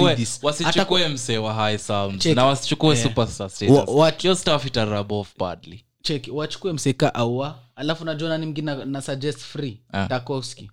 [1.09, 3.03] msee wa high sounds na wasichukue Eh.
[3.03, 5.85] superstar status wa- hiyo stuff ita rub off badly.
[6.03, 9.79] Cheki wachukue mseka aua alafu najua nani mngine na, na suggest free.
[9.91, 10.07] Ah.
[10.07, 10.71] takowski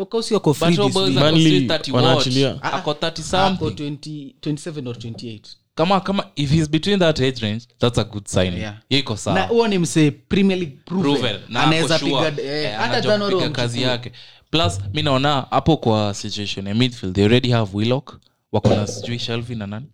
[0.00, 1.16] ako free but this Robo is week.
[1.18, 2.04] ako Burnley still 30 watch.
[2.04, 2.62] wanaachilia.
[2.62, 5.40] ako 30 ako something 20, 27 or 28
[5.74, 8.76] kama kama if he's between that age range that's a good sign Yeah.
[8.88, 11.12] Iko na ni msee premier league proven.
[11.12, 11.56] Proven.
[11.56, 13.48] Anaweza piga eh, Eh, hata anajua January kupiga wamchukue.
[13.62, 14.12] kazi yake
[14.50, 18.18] plus mi naona hapo kwa situation ya midfield they already have willock
[18.52, 19.86] wako na sijui shelvi na nani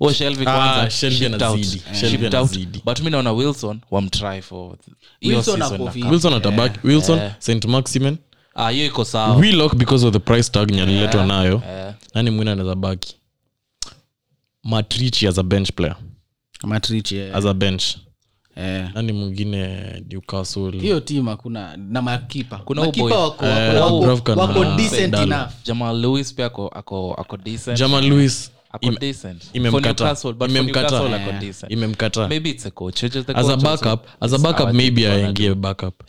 [0.00, 1.66] o shelvi Ah, kwanza shipped out.
[2.00, 2.58] Shipped out.
[2.84, 4.76] but mi naona wilson wamtry for
[5.22, 6.78] Wilson season ako na wilson atabaki
[7.38, 8.27] st maximin Ah,
[8.70, 9.36] hiyo iko sawa.
[9.36, 11.62] Willock because of the price tag nye aliletwa nayo.
[11.68, 11.94] Yeah.
[12.14, 13.16] nani mwingine anaweza baki?
[14.64, 15.96] Matrichi as a bench player.
[16.62, 17.36] Matrichi yeah.
[17.36, 17.84] as a bench.
[18.56, 18.94] Yeah.
[18.94, 19.78] nani mwingine?
[20.10, 20.70] Newcastle.
[20.80, 22.56] Hiyo tim hakuna na makipa.
[22.58, 25.48] Kuna makipa wako, Eh, wako, Dubravka wako decent enough.
[25.64, 27.78] Jamal lewis pia ako ako ako decent.
[27.78, 29.42] Jaman lewis ako im- decent.
[29.44, 30.04] For imemkata.
[30.04, 30.90] Newcastle, but for imemkata.
[30.90, 31.72] Newcastle ako decent.
[31.72, 32.28] imemkata.
[32.28, 33.02] Maybe it's a coach.
[33.02, 33.84] It's just the as a coach also.
[33.84, 36.02] backup as a It's backup our maybe team aingie backup.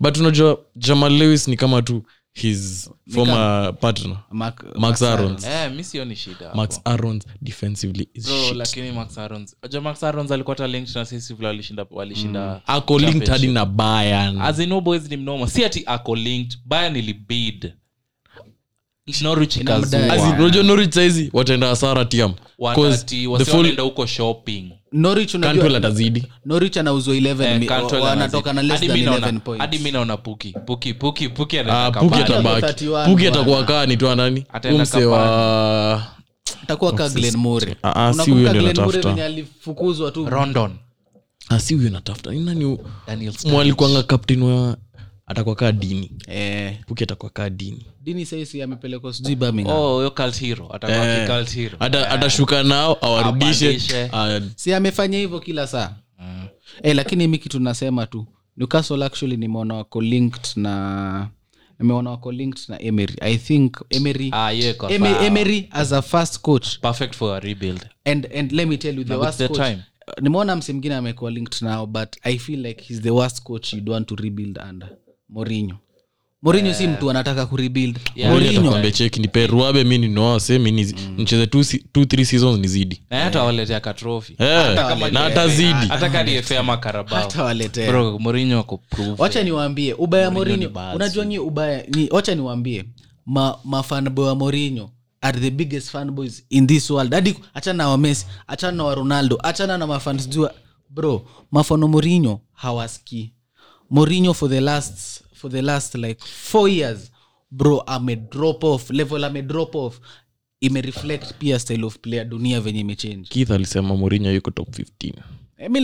[0.00, 4.16] But unajua jamal lewis ni kama tu his former partner.
[4.30, 5.44] Mark- max arons.
[5.44, 8.56] Eh, mi sioni shida max arons defensively is Bro, shit.
[8.56, 12.98] lakini max arons unajua max arons alikuwa hata linked na sisi vile walishinda walishinda ako
[12.98, 15.46] linked hadi na bayan as in boys ni mnoma.
[15.48, 17.74] Si ati ako linked baya nilibid norwich Inamdai.
[17.74, 17.78] ikazua.
[18.38, 18.89] As in,
[20.38, 22.32] unajua norwich saizi wataenda hasara tiam.
[22.58, 24.72] Wanaenda huko shopping.
[24.92, 26.24] Norwich unajua atazidi.
[26.44, 29.60] Norwich anauzwa 11 Eh, mi- Cantwell wanatoka na less than 11 points.
[29.60, 30.54] hadi mi naona puki.
[30.66, 32.84] Puki puki puki Ah, puki atabaki.
[33.06, 36.02] Puki atakuwa kaa nitwa nani umse wa
[36.66, 39.24] takuwa ka glen mure Ah, ah, si huyo ndio natafuta.
[39.24, 40.26] alifukuzwa tu?
[40.30, 40.70] Rondon.
[41.48, 43.54] Ah, si huyo natafuta Ni nani hu- daniel Sturridge.
[43.54, 44.76] mwalikuanga captain wa
[45.30, 46.10] atakuwa kaa dini.
[46.28, 47.86] Eh, puki atakuwa kaa dini.
[48.02, 49.76] Dini saisi amepelekwa sijui birmingham.
[49.76, 50.10] Oh Eh.
[50.10, 50.38] ki cult
[51.54, 51.76] hero.
[51.80, 54.08] Ata- atashuka nao awarudishe.
[54.12, 55.94] Ah, si amefanya hivyo kila saa.
[56.18, 56.46] Mm.
[56.82, 61.28] eh, lakini mi kitu nasema tu newcastle actually nimeona wako linked na
[61.78, 63.14] nimeona wako linked na emery.
[63.20, 66.78] I think emery ah yeah, Eme- emery as a first coach.
[66.80, 67.86] Perfect for a rebuild.
[68.04, 69.78] And, and let me tell you the worst the coach time.
[70.22, 74.08] nimeona mngine amekuwa linked now but i feel like he's the worst coach you'd want
[74.08, 74.88] to rebuild under
[75.30, 75.76] morinho
[76.42, 77.98] morinho si mtu anataka kurebuild.
[78.14, 78.32] Yeah.
[78.32, 82.58] Mourinho atakwambia cheki nipe ruabe mi ninoase mi nizi- nicheze two se- two, three seasons
[82.60, 85.86] nizidi na hata waletea katrofi Eh, kama na ni- atazidi.
[85.88, 86.10] Hata
[86.58, 87.90] ama karabao hata waletea.
[87.90, 90.30] Bro morinho ako proof wacha niwaambie ubaya
[90.68, 90.96] basi.
[90.96, 91.84] unajua nyi ubaya?
[91.94, 92.84] Ni wacha niwaambie
[93.26, 94.90] ma, mafanboy wa morinyo
[95.20, 97.12] are the biggest fanboys in this world.
[97.14, 100.54] Hadi achana na wamesi achana na wa ronaldo achana na mafans jua
[100.90, 103.32] bro mafano morinyo hawaski
[103.90, 107.10] morinho for the last for the last like four years
[107.50, 110.00] bro ame drop off level ame drop off.
[110.62, 113.28] Imereflect pia style of player dunia venye imechange.
[113.28, 115.12] Keith alisema morinho yuko top 15
[115.58, 115.80] Eh, mi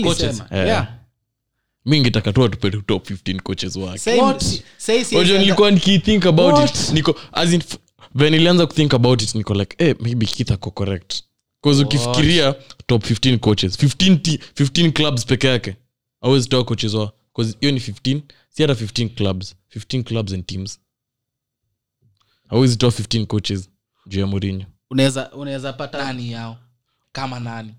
[0.51, 0.67] Eh.
[0.67, 0.89] yeah.
[2.33, 3.99] tu atupe top 15 coaches wake.
[5.13, 6.93] Nilikuwa nikithink about it.
[6.93, 7.63] Niko as in
[8.15, 11.23] ven ilianza kuthink about it niko like eh, maybe keith ako correct.
[11.63, 12.55] Bcause ukifikiria
[12.87, 13.79] top 15 coaches.
[13.79, 15.77] 15, ti- 15 clubs peke yake.
[16.21, 20.47] Awezi toa coaches wa bcause hiyo ni 15 si hata 15 clubs 15 clubs and
[20.47, 20.81] teams.
[22.49, 23.71] Awezi toa 15 coaches
[24.07, 26.57] juu ya morinho unaweza unaweza pata nani yao?
[27.13, 27.75] Kama nani?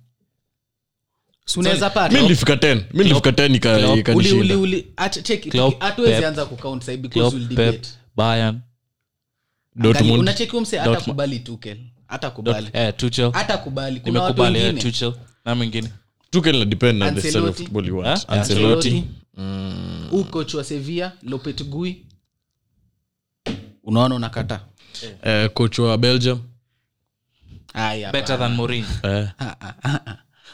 [1.46, 4.43] Si unaweza mi pata nilifika 10 mi nilifika 10 ika- Klopp, uli ikanishinda.
[4.43, 6.26] Uli uli acha check Klopp, hatuwezi Pep.
[6.26, 7.89] anza kucount sasa because Klopp, we'll Pep, debate.
[8.15, 12.70] Bayern, Angali- dortmund unacheki huyu mse hata kubali tukel hata kubali
[13.34, 14.93] hata kubali kuna watu wengine.
[15.46, 15.89] Na mwingine.
[16.30, 18.26] Tukel na depend na the style of football you want.
[18.30, 19.04] Ancelotti
[19.38, 22.06] Ancelotti huu coach wa Sevilla Lopetegui
[23.84, 24.60] unaona unakata.
[25.23, 26.39] Eh, coach wa belgium.
[27.73, 28.88] Haya better than Mourinho.
[29.04, 29.30] eh,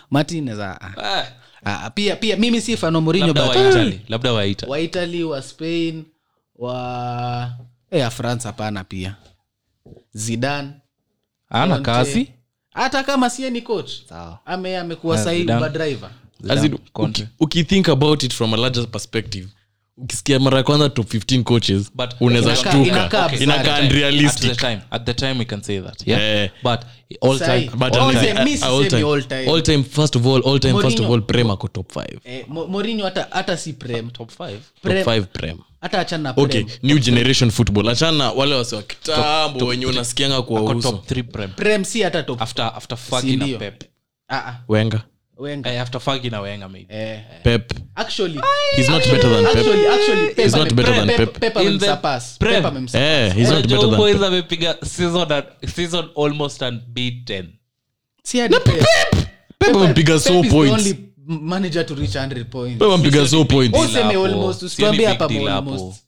[0.10, 1.20] Martinez ah, ah.
[1.20, 1.26] Eh,
[1.66, 4.72] Ah, pia pia mimi si fano Mourinho labda but wa Italy, labda wa Italy.
[4.72, 6.06] wa Italy wa Spain
[6.56, 7.54] wa
[7.92, 9.16] eh ya France hapana pia.
[10.14, 10.72] Zidane.
[11.50, 12.32] Ana kazi.
[12.74, 13.92] Hata kama sie ni coach
[14.46, 16.12] ame amekuwa Ah, sahi driver
[16.50, 19.48] As in, uki- ukithink about it from a larger perspective
[19.98, 22.78] ukisikia mara ya kwanza top 15 coaches But- unaweza shtuka.
[23.42, 24.52] inakaa unrealistic.
[24.52, 24.82] at the time.
[24.92, 26.50] At the time we can say that yeah?
[26.64, 26.80] But
[27.22, 29.52] all time But All all time, time- mi sisemi all time- all time.
[29.52, 32.46] all time, first of all all time first of all prem ako top 5 eh,
[32.48, 34.10] Mourinho hata hata si prem.
[34.10, 35.58] Top 5 top Prem- 5 prem.
[35.82, 37.90] hata achana na okay new generation football.
[37.90, 41.50] Achana wale wasi wa kitambo wenye unasikianga kwa uso top 3 prem.
[41.52, 43.58] Prem si hata top after after Fergie?
[43.58, 43.84] Pep.
[44.28, 44.60] Ah, ah.
[44.68, 45.02] wenga
[45.44, 45.72] Wenger.
[45.74, 46.94] Eh, after Fergie na Wenger maybe.
[46.94, 47.20] Eh.
[47.44, 48.40] pep Actually,
[48.76, 51.40] he's not better than pep actually, actually, Pep He's not ame- better than Pep- Pep.
[51.54, 52.38] Pep In the amemsurpass.
[52.40, 52.54] Prem.
[52.54, 53.02] Pep amemsurpass.
[53.02, 57.54] eh he's not better than pep amepiga season at- season almost unbeaten.
[58.24, 58.86] Si hadi Pep.
[59.60, 62.80] pep amepiga Pep so is the points only manager to reach 100 points.
[62.80, 64.26] pep amepiga so points Oh, useme hapo.
[64.26, 65.70] almost, Sioni big hapa deal hapo.
[65.72, 66.04] almost.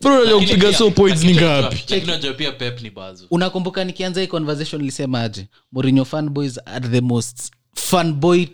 [0.00, 2.82] bro unajua Lakini kupiga pia- so points ni lakini ngapi unajua- lakini unajua pia pep
[2.82, 8.46] ni bazu unakumbuka nikianza hii conversation nilisema aje Mourinho fanboys are the most fanboy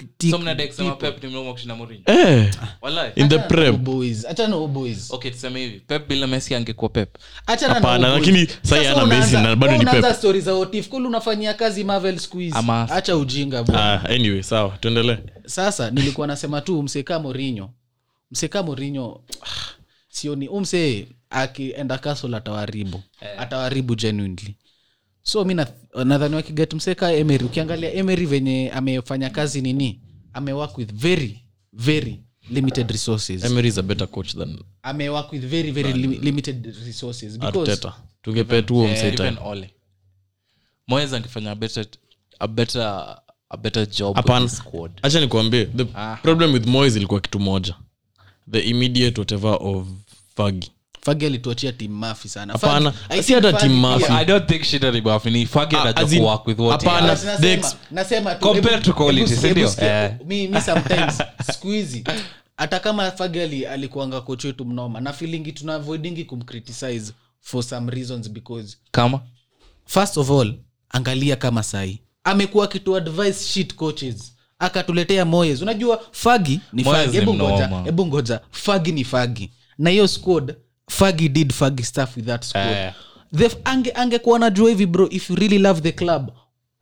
[2.07, 2.51] eh.
[2.83, 3.13] Walai.
[3.17, 4.25] in the Achana na prem boys.
[4.27, 5.11] Achana na boys.
[5.11, 5.81] okay tuseme hivi.
[5.81, 7.17] Pep bila messi angekuwa pep.
[7.47, 8.21] Achana na Hapana, boys.
[8.21, 10.01] lakini Sasa ana unaanza- na bado ni unaanza
[10.41, 12.57] za otif unafanyia kazi marvel squeeze
[12.91, 15.17] acha ujinga bwana ah anyway sawa tuendelee.
[15.47, 17.71] Sasa nilikuwa nasema tu mseka morinyo
[18.31, 19.21] mseka morinyo
[20.09, 23.03] sioni umse akienda kasol atawaribu
[23.39, 24.57] atawaribu genuinely
[25.27, 25.55] so mi
[26.05, 30.01] nadhani wakigatmseka emery ukiangalia emery venye amefanya kazi nini
[30.33, 31.41] amework with very
[31.73, 33.45] very limited resources.
[33.45, 37.93] Emery is a better coach than amework with very very li limited resources because arteta.
[38.23, 39.71] Tungepea tuo huo msee time even ole.
[40.87, 41.87] Moyes angefanya a better
[42.39, 43.17] a better
[43.51, 44.93] a better job Upon, squad.
[45.03, 45.85] Acha nikwambie the
[46.23, 47.75] problem with moyes ilikuwa kitu moja.
[48.51, 49.87] The immediate whatever of
[50.37, 50.71] fagi
[51.05, 52.53] fagi alituachia tim mafi sana.
[52.53, 54.13] Hapana, Fergie- I si think hata Tim pia- Murphy.
[54.13, 56.89] i don't think shida ni bafu ni fagi anajua as in- kuwork with what he
[56.89, 57.09] hapana.
[57.09, 57.25] has.
[57.25, 59.69] Nasema- the ex- nasema tu, Compare hebu- to quality, hebu- si hebu ndio?
[59.71, 62.05] sikia, mi mi sometimes siku hizi
[62.57, 68.77] hata kama fagali alikuanga koch wetu mnoma na feelingi tunavoidingi kumcriticize for some reasons because
[68.91, 69.21] kama?
[69.87, 70.55] first of all
[70.91, 74.31] angalia kama sahi amekuwa akitu advice shit coaches.
[74.59, 75.63] Akatuletea moyes.
[75.63, 78.41] Unajua fagi ni fagi hebu ngoja hebu ngoja.
[78.51, 80.55] Fagi ni fagi na hiyo squad
[80.91, 82.67] fagi did fagi stuff with that squad.
[82.73, 82.93] Eh.
[83.37, 86.31] the ange angekuwa najua hivi bro if you really love the club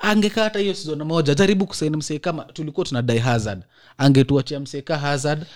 [0.03, 1.35] angekaa hata hiyo sizon moja.
[1.35, 3.63] Jaribu kusaini msee kama tulikuwa tuna die hazard.
[3.99, 5.47] Angetuachia mseka hazard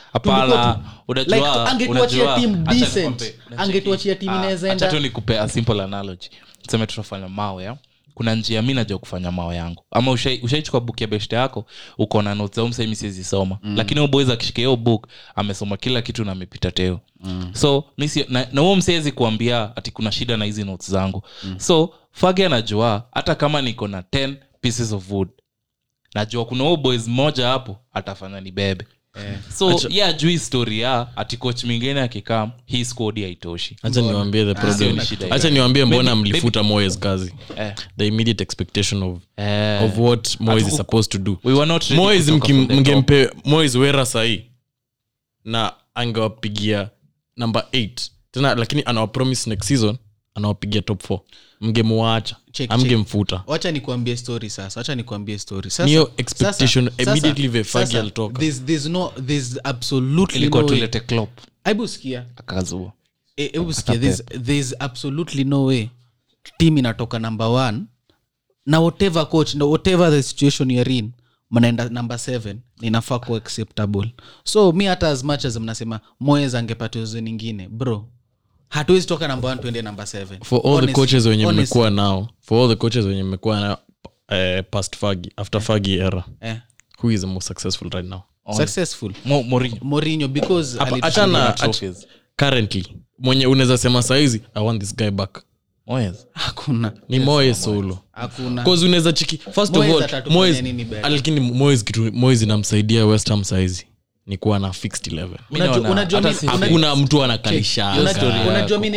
[1.67, 6.29] angetuachia tim team decent angetuachia tim ah, inaweza acha nikupe a simple analogy.
[6.63, 7.77] Tuseme tunafanya mawe ya
[8.17, 11.67] kuna njia mi najua kufanya mao yangu ama ushai- ushaichukua book ya beshte yako
[11.99, 13.77] uko na notes au msemi sizisoma mm.
[13.77, 17.51] lakini huyo boys akishika hiyo book amesoma kila kitu na amepita teo mm.
[17.53, 21.59] so misi, na na huo msezi kuambia ati kuna shida na hizi notes zangu mm.
[21.61, 25.29] so fage anajua hata kama niko na 10 pieces of wood
[26.15, 28.87] najua kuna huo boys mmoja hapo atafanya ni bebe
[29.57, 33.77] so ye ajui story ya ati coach mingine akikaa hii skodi haitoshi.
[33.83, 35.01] Acha niwambie the problem.
[35.01, 37.35] Sio acha niwambie mbona mlifuta moyes kazi.
[37.57, 37.75] Eh.
[37.99, 39.83] the immediate expectation of, Eh.
[39.85, 41.39] of what moyes is supposed to do.
[41.45, 44.43] we were not moyes mngempe moyes wera sahii
[45.45, 46.91] na angewapigia
[47.37, 49.97] number 8 tena lakini anawapromise next season
[50.35, 51.21] anawapigia top 4
[51.61, 55.71] mngemuacha Check, amgemfuta wacha nikuambie story sasa wacha nikuambie story.
[55.71, 58.39] Sasa Niyo expectation sasa- sasa- immediately the alitoka.
[58.41, 61.31] there's, there's no there's absolutely ilikuwa no tulete Klopp,
[61.65, 62.27] hebu sikia.
[62.37, 62.93] Akazua.
[63.37, 65.89] Hebu sikia there's, there's absolutely no way.
[66.59, 67.85] Team inatoka number one.
[68.67, 71.11] Na whatever coach na whatever the situation you're in
[71.51, 72.61] mnaenda number seven.
[72.81, 74.15] Ninafaa kuwa acceptable.
[74.45, 78.09] So mi hata as much as mnasema moyes angepata uzo ningine bro
[78.69, 80.39] hatuwezi toka namba one tuende namba seven.
[80.45, 82.29] For all the coaches wenye mmekuwa nao.
[82.41, 83.79] For all the coaches wenye mmekuwa nao
[84.29, 86.25] uh, past fagi after fagi era.
[86.41, 86.57] Eh,
[87.03, 88.21] who is the most successful right now?
[88.57, 89.13] Successful.
[89.25, 89.77] Mo- Mourinho.
[89.83, 91.55] Mourinho because achana
[92.37, 92.87] currently
[93.19, 95.43] mwenye unaweza sema saizi i want this guy back.
[95.87, 96.27] Moyes.
[96.33, 96.93] hakuna.
[97.09, 97.99] Ni moyes solo
[98.85, 100.63] unaweza chiki first Moyes of all moyes
[101.03, 103.87] lakini moyes kitu moyes inamsaidia west ham saizi
[104.27, 107.17] ni kuwa na fixed 11 Mi Unajua- naona unajua hata mi- si- una- hakuna mtu
[107.17, 108.91] hiyo anakalishaga story ya unajua mi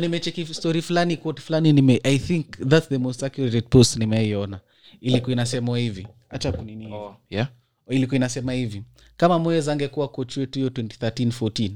[0.00, 4.60] nimecheki story fulani quote fulani nime i think thats the most accurate post nimeiona.
[5.00, 6.06] Ilikuwa inasemwa hivi.
[6.28, 7.48] Hacha kunini oh, Yeah?
[7.90, 8.82] ilikuwa inasema hivi.
[9.16, 11.70] Kama moyes angekuwa coach wetu hiyo 2013 14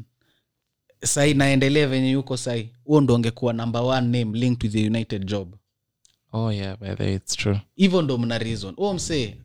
[1.04, 2.68] sai naendelea venye yuko sai.
[2.84, 5.54] Huo ndo angekuwa number one name linked with the united job.
[6.32, 7.60] Oh, yeah, by the way, it's true.
[7.76, 8.74] hivyo ndo mna reason.
[8.74, 9.36] Huo msee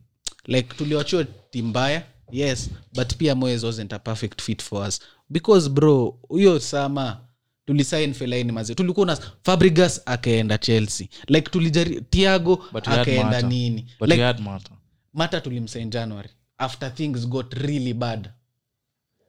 [0.48, 5.00] like tuliwachiwa timbaya yes but pia moyes wasn't a perfect fit for us.
[5.30, 7.20] Because bro huyo sama
[7.66, 11.08] tulisain felaini mazi tulikuwa na fabrigas akaenda chelsea.
[11.26, 13.86] Like tulijari tiago akaenda nini?
[14.00, 14.70] But like Mata.
[15.14, 18.30] mata tulimsain january after things got really bad.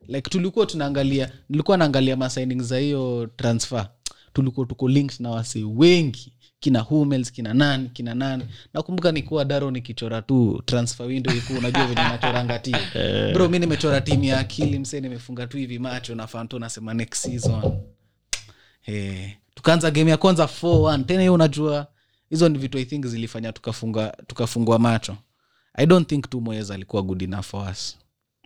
[0.08, 3.90] Like tulikuwa tunaangalia nilikuwa naangalia masigning za hiyo transfer.
[4.34, 8.43] Tulikuwa tuko linked na wase wengi kina humels kina nani kina nani.
[8.74, 12.80] Nakumbuka nikuwa daro nikichora tu transfer window iku unajua venye nachoranga timu
[13.34, 17.15] bro mi nimechora timu ya akili msee nimefunga tu hivi macho na fanto nasema next
[17.24, 17.78] season.
[18.82, 19.28] Hey.
[19.56, 21.88] tukaanza game ya kwanza 4-1 tena hiyo unajua
[22.30, 25.17] hizo ni vitu i think zilifanya tukafunga tukafungwa macho.
[25.74, 27.98] I don't think tu moyes alikuwa good enough for us.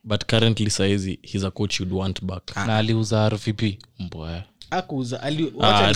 [0.03, 2.55] But currently saizi he's a coach you'd want back.
[2.55, 3.61] Na aliuza rvp
[3.99, 5.93] mbwa akuuza ali, Ah,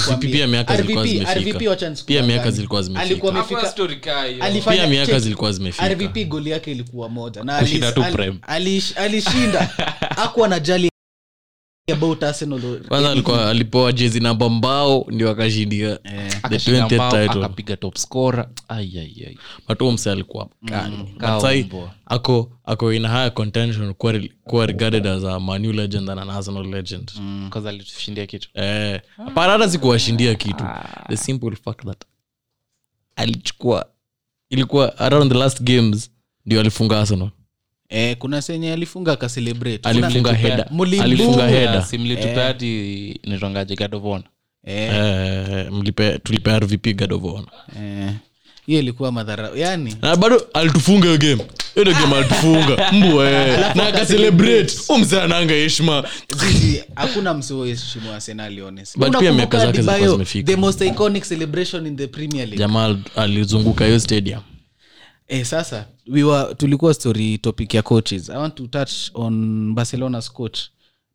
[0.48, 1.40] miaka zilikuwa RVP zimefika.
[1.40, 2.34] RVP wacha pia nisikudanganye.
[2.34, 3.06] miaka zilikuwa zimefika.
[3.06, 3.74] Alikuwa amefika
[4.42, 5.22] alifanya pia miaka check.
[5.22, 5.90] zilikuwa zimefika.
[5.90, 7.44] Rvp goli yake ilikuwa moja.
[7.44, 7.58] Na
[8.98, 9.70] alishinda.
[10.24, 10.90] Akuwa na jali
[11.94, 17.12] about arsenal kwanza alikuwa alipewa jezi namba mbao ndio akashindia Eh, the akashinda 20th mbao
[17.12, 17.40] title.
[17.46, 18.50] akapiga top scorer.
[18.68, 20.98] Ayayay but huyo mse alikuwa mkali.
[20.98, 21.92] But Kaa sahi, mbwa.
[22.06, 26.66] ako ako in higher contention kuwa, kuwa regarded as a manu legend than an arsenal
[26.68, 27.12] legend.
[27.50, 28.50] Kaza alitushindia kitu.
[28.54, 30.64] Eh, hapana hata sikuwashindia kitu.
[31.10, 32.02] The simple fact that
[33.16, 33.86] alichukua
[34.50, 36.12] ilikuwa around the last games
[36.46, 37.30] ndio alifunga arsenal
[37.90, 41.04] eh, kuna senye alifunga akacelebrate alifunga Kuna- heda Mulimbu.
[41.04, 42.66] alifunga heda simlitupati
[43.24, 44.24] nitongaje gadovona
[44.68, 47.44] eh, Eh, mlipe tulipe rvp god
[47.80, 48.12] eh,
[48.66, 51.46] hiyo ilikuwa madhara yani na bado alitufunga hiyo game.
[51.76, 52.92] Hiyo game alitufunga.
[52.94, 53.76] Mbwa eh.
[53.76, 56.04] na akacelebrate umzee ananga heshima.
[56.96, 58.98] Hakuna msioheshimu arsenal honest.
[58.98, 60.52] But pia miaka zake zilikuwa zimefika.
[60.52, 62.58] the most iconic celebration in the premier league.
[62.60, 64.42] Jamaa alizunguka hiyo stadium
[65.28, 68.30] eh, sasa we were, tulikuwa story topic ya coaches.
[68.30, 70.60] I want to touch on barcelona's coach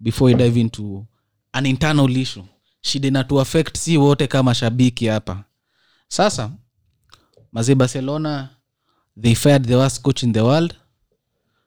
[0.01, 1.07] before we dive into
[1.53, 2.45] an internal issue.
[2.81, 5.45] Shida inatuaffect si wote kama shabiki hapa.
[6.09, 6.51] Sasa
[7.53, 8.49] mazi barcelona
[9.23, 10.75] they fired the worst coach in the world.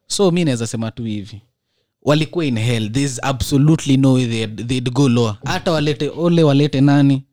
[0.07, 1.41] So mi naweza sema tu hivi.
[2.01, 2.91] Walikuwa in hell.
[2.91, 5.37] Thereis absolutely no way they'd, they'd go lower.
[5.45, 7.23] Hata walete ole walete nani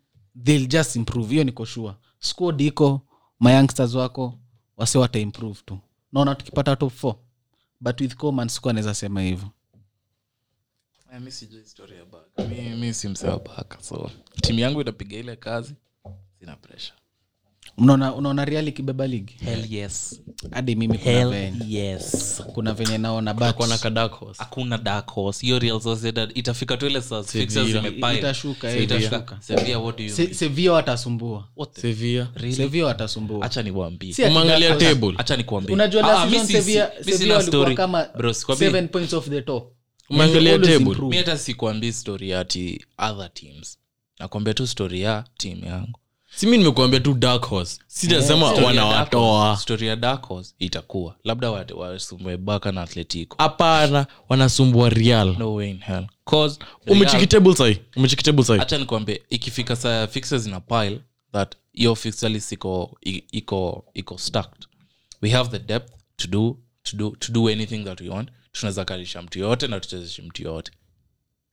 [0.45, 1.31] they'll just improve.
[1.31, 1.95] Hiyo niko sure.
[2.19, 3.01] Squad iko
[3.41, 4.39] mayoungsters wako
[4.77, 5.79] wase wata improve tu.
[6.13, 7.17] Naona tukipata top four
[7.81, 9.49] but with coman siku anaweza sema hivyo.
[12.79, 15.75] Mi si msewa baka so timu yangu itapiga ile kazi
[16.39, 16.99] sina pressure
[17.79, 19.35] unaona unaona real ikibeba ligi?
[19.45, 20.21] Hell yes.
[20.51, 22.43] Hadi mimi kuna venye, yes.
[22.55, 24.43] Kuna venye naona but kwa na ka dark horse.
[24.43, 25.47] Hakuna dark horse.
[25.47, 28.19] Hiyo real sociedad itafika tu ile saa fixtures zimepile.
[28.19, 29.37] Itashuka, eh, itashuka.
[29.41, 31.49] Sevilla, what do you Se- sevilla watasumbua.
[31.81, 32.29] Sevilla.
[32.35, 32.55] Really?
[32.57, 33.47] sevilla watasumbua.
[33.47, 34.13] Acha niwaambie.
[34.13, 34.95] Si ati umeangalia dark horse.
[34.95, 35.15] table.
[35.19, 38.35] Acha nikuambie unajua Ah, last mi season si- sevilla sevilla walikuwa kama Bro,
[38.93, 39.73] points off the top.
[40.11, 40.77] Umeangalia table.
[40.91, 41.17] improve.
[41.17, 43.79] hata sikuambii story ati other teams.
[44.19, 45.99] Nakwambia tu story ya team yangu
[46.37, 48.65] si mi nimekuambia tu dark horse sitasema yeah.
[48.65, 51.17] wanawatoa story ya dark horse itakuwa.
[51.25, 53.37] Labda wa- wasumbue baka na atletico.
[53.39, 55.37] Hapana wanasumbua real.
[55.39, 56.07] No way in hell.
[56.25, 61.01] Cause umechiki table sai umechiki table sai hata nikwambie ikifika saa fixes in a pile
[61.33, 62.99] that your fixture list iko
[63.33, 64.67] iko iko stacked.
[65.23, 68.29] We have the depth to do to do to do anything that we want.
[68.53, 70.73] Tunaweza kalisha mtu yoyote na tuchezeshe mtu yoyote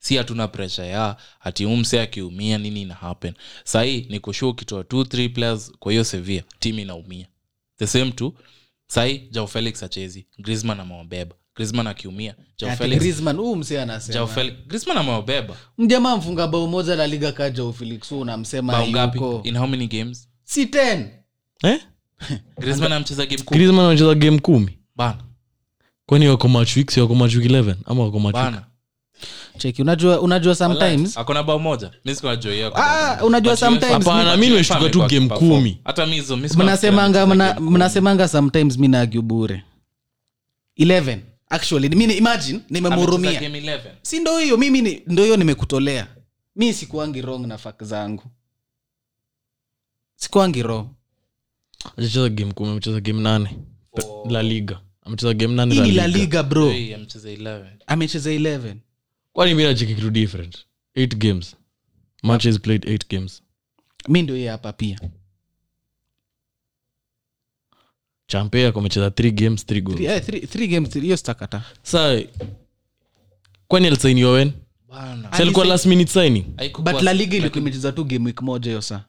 [0.00, 3.34] si hatuna presha ya ati umse akiumia nini ina happen.
[3.64, 7.26] Sahii ni kushua ukitoa t th players kwa hiyo sevia tim inaumia.
[7.78, 8.34] The same tu
[8.86, 11.34] sahii jao felix achezi grisman amewabeba.
[11.56, 12.76] Grisman akiumia jao
[14.12, 14.26] jao
[14.98, 15.56] amewabeba.
[15.78, 19.18] Mjamaa mfunga bao moja la liga kaja felix huu unamsema bao ngapi?
[19.18, 19.40] yuko.
[19.44, 20.28] In how many games?
[20.44, 21.06] Si 10
[21.62, 21.80] eh?
[22.60, 23.58] Griezmann amcheza game kumi.
[23.58, 24.78] Griezmann anacheza game kumi?
[24.96, 25.24] Bana.
[26.06, 28.69] Kwani wako match week si wako match week 11 ama wako match week
[29.58, 31.90] cheki unajua unajua sometimes akona bao moja.
[32.04, 35.80] Mi sikuwajua hiyo Ah, unajua sometimes Hapana, mi nimeshtuka tu game kumi.
[35.84, 36.48] hata mi hizo mi
[37.60, 39.64] mnasemanga sometimes mi naagu bure.
[40.78, 41.18] 11
[41.50, 43.40] actually mi imagine nimemhurumia.
[44.02, 46.06] Si ndo hiyo mimi ni- ndo hiyo nimekutolea.
[46.56, 48.22] Mi sikuangi wrong na fak zangu.
[50.16, 50.86] Sikuangi wrong.
[52.30, 53.56] Game kumi amecheza game nane.
[54.30, 54.80] La liga.
[55.02, 56.06] Amecheza game nane la liga.
[56.06, 56.66] Liga bro.
[56.70, 57.66] Amecheza 11.
[57.86, 58.76] amecheza 11
[59.40, 60.66] kwani mi nacheki kitu different?
[60.94, 61.56] Eight games.
[62.22, 63.42] Matches played eight games.
[64.08, 65.00] Mi ndo hiyo hapa pia.
[68.26, 70.00] Champe ako three games three goals.
[70.00, 72.22] Three- eh, three- three games hiyo sitakata sa
[73.68, 74.52] kwani alisainiwa wen
[74.88, 75.64] Bana.
[75.64, 76.44] last minute signing?
[76.82, 79.04] But la liga ilikuwa imecheza tu game week moja hiyo saa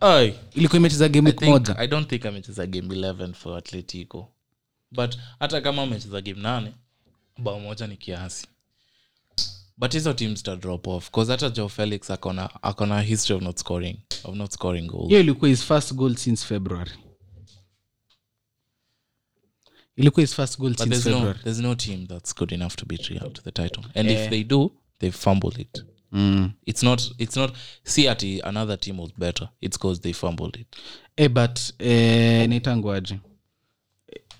[0.00, 0.34] ai.
[0.54, 1.76] Ilikuwa imecheza game week moja.
[1.78, 4.28] I don't think amecheza game 11 for atletico.
[4.90, 6.72] But hata kama amecheza game nane
[7.38, 8.46] bao moja ni kiasi
[9.78, 13.58] but hizo teams ta drop off bcause hata joe felix akona akona history of not
[13.58, 15.08] scoring of not scoring goals.
[15.08, 16.90] Hiyo ilikuwa his first goal since february.
[19.96, 22.86] Ilikuwa his first goal but since there's no, there's no team that's good enough to
[22.86, 23.84] beat real to the title.
[23.94, 25.84] And if they do they fumble it.
[26.12, 26.50] Mm.
[26.66, 27.54] it's not it's not
[27.84, 30.66] see ati another team was better it's cause they fumbled it.
[31.16, 33.18] Eh, but eh, naitanguaje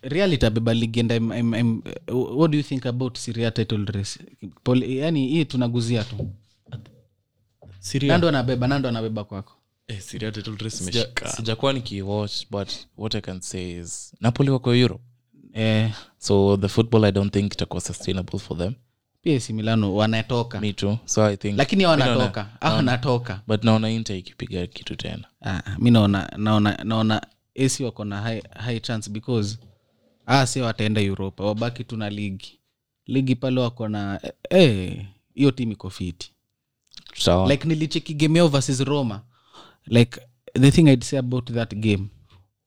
[0.08, 3.84] real itabeba ligi and I'm, I'm, I'm, uh, what do you think about syria title
[3.84, 4.18] race?
[4.64, 6.28] Pol, yani hii tunaguzia tu.
[7.80, 8.12] Syria.
[8.12, 9.52] nando anabeba nando anabeba kwako.
[9.88, 11.28] Eh, Serie title race Sija- imeshika.
[11.28, 15.02] sijakuwa nikiwatch but what i can say is napoli wako europe.
[15.52, 18.74] Eh, so the football i don't think itakuwa sustainable for them.
[19.52, 20.60] Milano wanatoka.
[20.60, 20.98] Me too.
[21.04, 23.40] So i think lakini hao mi naona- wanatoka au wanatoka.
[23.46, 25.24] but naona inte ikipiga kitu tena.
[25.42, 27.22] Ah, mi naona naona naona
[27.56, 29.58] ac wako na high, high chance because
[30.26, 32.58] ah, si wataenda uropa wabaki tu na ligi.
[33.06, 34.20] Ligi pale wako na
[34.50, 36.32] eh, hiyo timu iko fiti
[37.18, 37.48] Sawa.
[37.48, 39.22] like nilicheki game yao versus roma.
[39.86, 40.20] Like
[40.60, 42.04] the thing i'd say about that game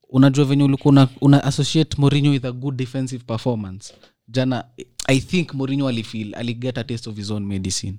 [0.10, 3.94] unajua venye ulikuwa una, una associate morinho with a good defensive performance.
[4.28, 4.66] Jana
[5.08, 7.98] i think morinho alifeel aliget a taste of his own medicine.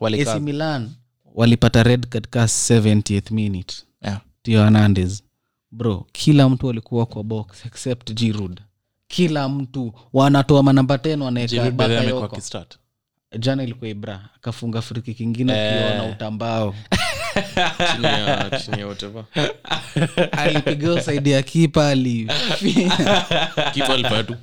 [0.00, 0.32] Walika.
[0.34, 0.90] AC Milan
[1.34, 3.74] walipata red katika 70th minute.
[4.02, 4.20] Yeah.
[4.42, 5.22] tio Hernandez
[5.76, 8.60] bro kila mtu alikuwa kwa box except jirud
[9.08, 11.26] kila mtu wanatoa manamba teno
[12.24, 12.78] akistart.
[13.38, 16.74] jana ilikuwa ibra akafunga friki kingine ukiona utambao.
[17.92, 18.84] Chini ya- chini
[20.32, 22.30] alipiga usaidi ya kipa ali
[23.74, 24.36] Kipa tu.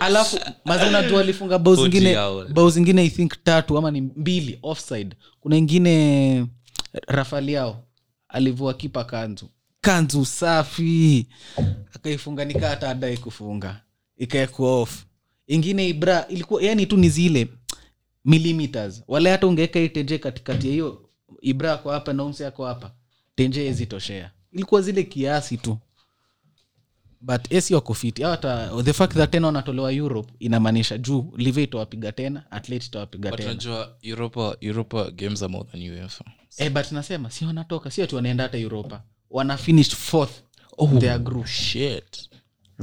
[0.00, 2.44] alafu mazi unajua alifunga bao zingine yao.
[2.44, 5.16] bao zingine i think tatu ama ni mbili offside.
[5.40, 6.46] Kuna ingine
[7.06, 7.84] rafaliao
[8.28, 9.48] alivua kipa kanzu
[9.82, 11.26] kanzu safi.
[11.94, 13.80] Akaifunganika hata adai kufunga.
[14.16, 15.04] Ikaekwa off.
[15.46, 17.48] Ingine ibra ilikuwa yani tu ni zile
[18.24, 19.02] millimeters.
[19.08, 21.08] Wale hata ungeweka hii tenje katikati ya hiyo
[21.40, 22.92] ibra ako hapa na umsi ako hapa
[23.34, 25.78] tenje ezitoshea ilikuwa zile kiasi tu.
[27.20, 32.12] But esi wako fiti hata the fact that tena wanatolewa europe inamaanisha juu live itawapiga
[32.12, 33.32] tena atlet itawapiga
[34.02, 36.24] europa europa games are more than uefa.
[36.58, 39.02] Eh, but nasema si wanatoka si ati wanaenda hata europa
[39.32, 40.32] wana finished fourth.
[40.98, 42.28] Their group shit.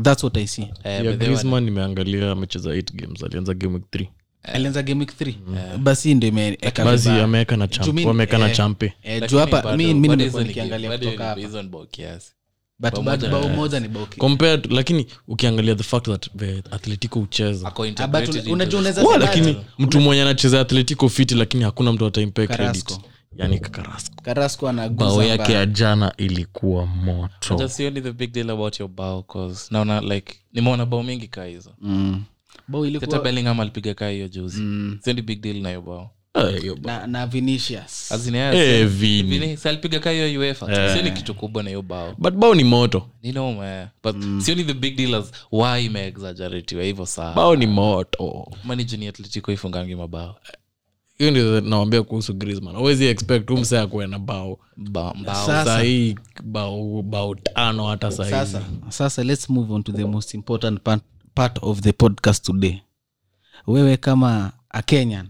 [0.04, 0.68] Thats what i see.
[0.84, 3.24] Eh, Griezmann nimeangalia amecheza 8 games.
[3.24, 4.08] Alianza game week 3
[4.44, 7.24] alianza game week 3 basi ndio imeeka basi vibaya.
[7.24, 8.94] ameweka na Juu champ mi- wameweka na eh, champe.
[9.04, 11.42] Eh, juu hapa mi nimekuwa nikiangalia kutoka hapa.
[11.42, 12.32] ni bao kiasi.
[12.80, 17.20] but bao bao moja ni bao ki- compared lakini ukiangalia the fact that the atletico
[17.20, 17.68] hucheza.
[17.98, 21.92] Ah, but into unajua unaweza Wa, sema lakini mtu mwenye anacheza atletico fiti lakini hakuna
[21.94, 22.58] mtu ataimpe credit.
[22.84, 23.02] Carrasco.
[23.36, 24.22] Yani karasco.
[24.24, 27.56] Carrasco bao yake ya jana ilikuwa moto.
[27.56, 31.28] Just see only the big deal about your bao cause naona like nimeona bao mingi
[31.28, 31.74] kaa hizo.
[31.82, 32.24] Mm.
[32.68, 34.64] bao ilikuwa bellingham alipiga kaa hiyo juzi.
[35.02, 36.12] Sio ni big deal na hiyo bao.
[36.36, 38.12] Eh, na, na vinicius.
[38.12, 38.88] As in, yeah, Eh,
[40.12, 42.16] hiyo uefa sio ni kitu kubwa na hiyo bao.
[42.18, 43.10] But bao ni moto.
[43.24, 43.32] Ni
[44.04, 48.52] but sio ni the big deal as why imeexaggeratiwa hivyo saa bao ni moto.
[48.64, 50.36] Maniji atletico ifungangi mabao
[51.20, 52.76] hiyo ndio nawambia kuhusu Griezmann.
[52.76, 54.60] Huwezi expect umse akuwe na bao.
[54.78, 55.16] Ba-
[55.66, 61.04] sahii bao, bao tano hata sasa sasa let's move on to the most important part,
[61.34, 62.82] part of the podcast today.
[63.68, 65.28] Wewe kama a kenyan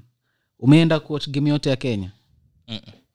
[0.60, 2.12] umeenda kuwatch game yote ya kenya?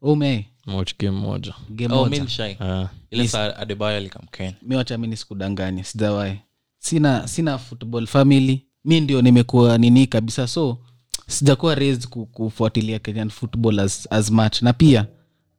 [0.02, 0.46] Ume?
[0.66, 1.54] Watch game moja.
[1.70, 2.10] Game oh, moja.
[2.10, 2.56] mi ni shy.
[2.60, 2.88] Ah.
[3.10, 6.38] ile saa adebayo alikamkenya mi wacha mi nisikudanganye sijawahi.
[6.78, 8.66] Sina sina football family.
[8.84, 10.78] Mi ndio nimekuwa nini kabisa so
[11.26, 14.62] sijakuwa raised kufuatilia kenyan football as, as much.
[14.62, 15.06] Na pia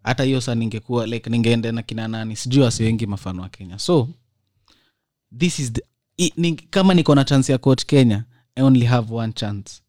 [0.04, 3.80] hata hiyo saa ningekuwa like ningeenda na kina nani sijui wasi wengi mafano wa kenya.
[3.80, 4.10] So
[5.38, 5.84] this is the,
[6.18, 8.24] i, ni, kama niko na chance ya coach kenya
[8.56, 9.82] i only have one chance.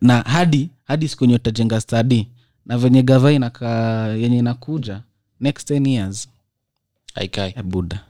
[0.00, 2.28] Na hadi hadi siku enye utajenga stadi
[2.66, 3.68] na venye gava inaka
[4.08, 5.02] yenye inakuja
[5.40, 6.28] next 10 years
[7.14, 8.04] aikai Eh, buda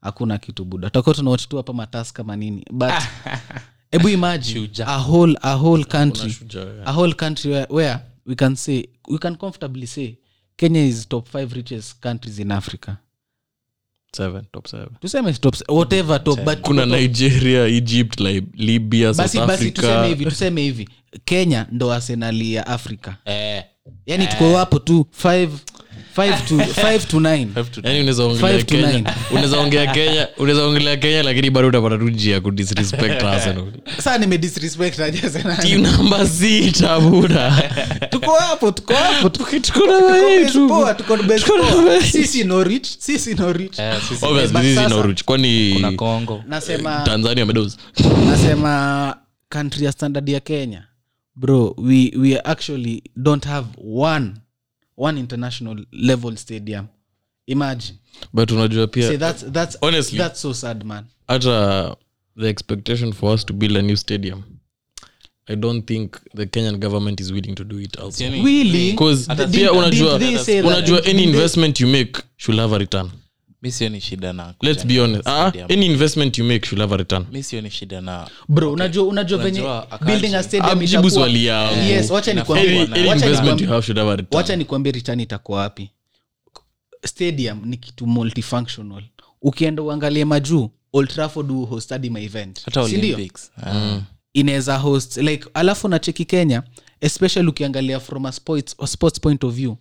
[0.00, 2.92] hakuna kitu buda tutakuwa tunawatch hapa matas kama nini but
[3.96, 6.30] hebu imagine a whole, a whole country.
[6.32, 10.14] shujaa, a whole country where, where we can say we can comfortably say
[10.56, 12.96] kenya is top five richest countries in africa.
[14.16, 14.88] Seven, top seven.
[15.00, 20.24] tuseme top whatever top but kuna nigeria egypt Lib- libya south basi basi tuseme hivi
[20.24, 20.88] tuseme hivi.
[21.24, 23.12] Kenya ndo arsenali ya africa.
[23.24, 23.64] Eh,
[24.06, 25.50] yani tuko hapo tu five,
[26.16, 27.52] five to, five to nine.
[27.54, 28.92] Have to yani unaweza ongelea Five to kenya.
[28.92, 29.04] nine.
[29.94, 33.72] kenya unaweza ongelea kenya lakini bado utapata tu njia ya kudisrespect arsenal.
[33.98, 35.56] Saa nimedisrespect aje Arsenal.
[35.56, 37.70] team namba sita buda.
[38.10, 39.30] Tuko hapo tuko hapo.
[48.26, 49.16] Nasema
[49.48, 50.86] country ya standard ya kenya.
[51.34, 54.32] Bro we, we actually don't have one
[54.96, 56.86] one international level stadium.
[57.46, 57.98] Imagine.
[58.32, 61.04] But unajua pia See, that's, that's, honestly- that's so sad man.
[61.28, 61.96] Hata
[62.36, 64.42] the expectation for us to build a new stadium
[65.48, 68.90] i don't think the kenyan government is willing to do it also really?
[68.90, 70.20] Because pia unajua
[70.64, 73.10] unajua any investment you make should have a return
[73.66, 75.28] mi sioni shida na let's be honest.
[75.28, 77.26] any investment you make should have a return.
[77.32, 79.60] Mi sioni shida na bro unajua unajua venye
[80.06, 81.76] building a stadium itakuwa- swali yao.
[81.76, 82.70] yes wacha nikwambie.
[82.70, 84.36] Any, Wacha any wacha investment you have should have a return.
[84.36, 85.90] Wacha nikwambie return itakuwa wapi.
[87.04, 89.02] Stadium ni kitu multifunctional.
[89.42, 92.60] Ukienda uangalie majuu old trafford hostadi my event.
[92.88, 93.18] Sindio
[93.66, 94.00] Ah.
[94.34, 96.62] inaweza host like alafu nacheki kenya
[97.00, 99.76] especially ukiangalia from a sports, a sports point of view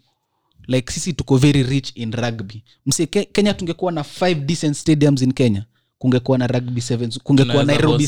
[0.68, 2.64] like sisi tuko very rich in rugby.
[2.86, 5.66] Msi ke, kenya tungekuwa na five decent stadiums in kenya
[5.98, 8.08] kungekuwa na rugby sevens kungekuwa nairobi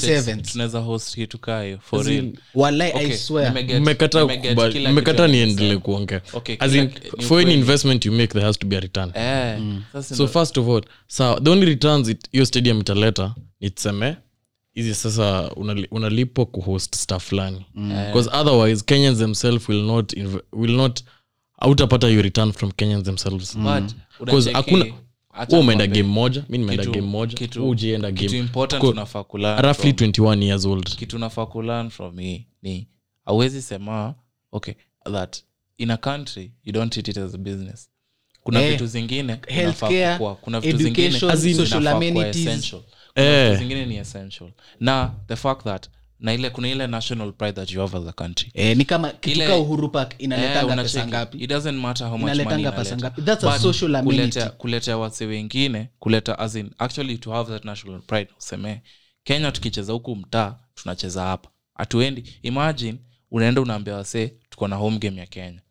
[0.80, 1.12] host
[5.28, 6.22] niendele kuongea.
[7.28, 9.12] For any investment you make there has to be a return.
[9.14, 9.84] Eh, mm.
[10.04, 14.18] so first of all sawa the only returns it- hiyo stadium italeta ni tuseme
[14.74, 17.66] hizi sasa unali- unalipwa kuhost staff fulani.
[18.08, 21.00] Because otherwise kenyans themselves will not inv- will not
[21.58, 23.58] autapata hiyo return from kenyans themselves.
[23.58, 23.94] But,
[24.54, 24.86] hakuna
[25.34, 27.36] acha umeenda game moja mi nimeenda game moja.
[27.36, 28.38] ujienda wewe hujaenda kitu game.
[28.40, 30.96] important Ko- tunafaa kulearn roughly from- 21 years old.
[30.96, 32.88] kitu nafaa kulearn from hii ni
[33.26, 34.16] awezi sema
[34.52, 34.74] okay
[35.12, 35.38] that
[35.78, 37.90] in a country you don't treat it as a business.
[38.44, 42.48] Kuna Eh, vitu zingine unafaa kuna vitu zingine zinafaa social kuwa amenities.
[42.48, 42.82] essential.
[43.14, 43.48] Kuna Eh.
[43.50, 44.50] vitu zingine ni essential.
[44.80, 45.90] Na the fact that
[46.20, 48.52] na ile kuna ile national pride that you have as a country.
[48.54, 51.38] Eh, ni kama kituka uhuru park Eh, inaletanga pesa ngapi?
[51.38, 53.22] It doesn't matter how much Inaletanga pesa ngapi?
[53.22, 54.40] That's a social amenity.
[54.40, 58.82] kuleta- kuleta wase wengine kuleta as in actually to have that national pride useme
[59.24, 61.50] kenya tukicheza huku mtaa tunacheza hapa.
[61.76, 62.24] Hatuendi.
[62.44, 62.98] Imagine
[63.32, 65.62] unaenda unaambia wase tuko na home game ya kenya.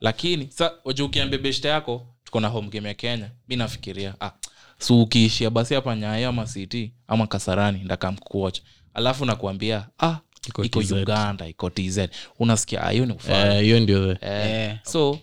[0.00, 3.30] Lakini sa waje ukiambia beshte yako tuko na home game ya kenya.
[3.48, 4.30] Mi nafikiria ah,
[4.78, 8.62] so ukiishia basi hapa nyayo ama city ama kasarani ndakamkuocha
[8.94, 10.16] alafu nakuambia ah,
[10.48, 11.98] Iko iko uganda iko tz
[12.38, 14.76] unasikia ah, hiyo ni Eh, hiyo ndio the Eh.
[14.82, 15.18] so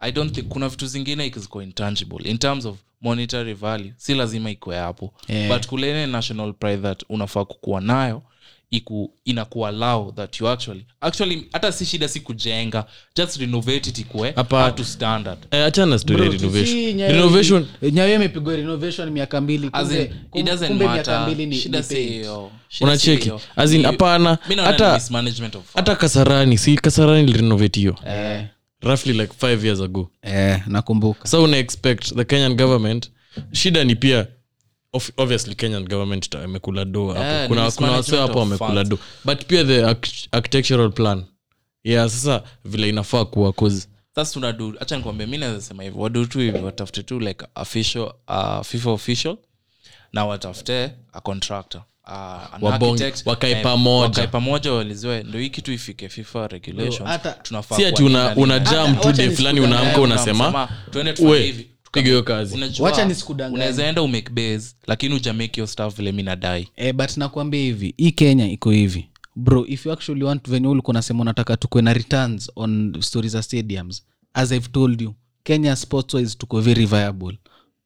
[0.00, 2.30] i don't think kuna vitu zingine ziko intangible.
[2.30, 5.14] In terms of monetary value si lazima ikwe hapo.
[5.28, 5.48] Yeah.
[5.48, 8.22] but kulene national pride that unafaa kukuwa nayo
[8.72, 12.84] iku inakuwa allow that you actually actually hata si shida si kujenga
[13.16, 15.38] just renovate it ikue up to standard.
[15.50, 16.66] Eh, achana story Bro, renovation.
[16.66, 20.96] si Nyayo- renovation nyayo imepigwa renovation miaka mbili kumbe, in, kum- it doesn't kumbe miaka
[21.12, 21.20] matter.
[21.34, 22.50] mbili ni, Shida ni si hiyo.
[22.80, 27.96] Unacheki as in hapana hata mismanagement of hata kasarani si kasarani ilirenovate hiyo.
[28.06, 28.44] Eh,
[28.82, 30.10] roughly like 5 years ago.
[30.22, 31.28] Eh, nakumbuka.
[31.28, 33.10] So una expect the kenyan government
[33.52, 34.26] shida ni pia
[35.16, 37.20] obviously kenyan government amekula do hapo.
[37.24, 39.84] Eh, kuna, kuna mismanagement hapo wamekula do but pia the
[40.32, 41.24] architectural plan.
[41.84, 45.98] Yeah sasa vile inafaa kuwa cause sasa tunadu hacha nikwambia mi naweza sema hivi.
[45.98, 49.36] Wadu tu hivi watafute tu like official uh, fifa official
[50.12, 52.62] na watafute a contractor uh,
[53.26, 54.26] wakae eh, pamoja.
[54.26, 57.08] pamoja waliziwe ndo hii kitu ifike fifa regulations.
[57.08, 61.66] Hata- tunafaa si ati una, una jam tu fulani unaamka Eh, unasema tuende.
[61.92, 62.82] Piga hiyo kazi.
[62.82, 63.54] Wacha nisikudanganye.
[63.56, 66.68] unaweza enda umake base lakini ujamake your stuff vile mi nadai.
[66.76, 69.08] Eh, but nakwambia hivi hii kenya iko hivi.
[69.36, 73.42] Bro if you actually want venye ulikuwa nasema unataka tukwe na returns on stories za
[73.42, 74.02] stadiums
[74.34, 77.38] as i've told you kenya sports wise tuko very viable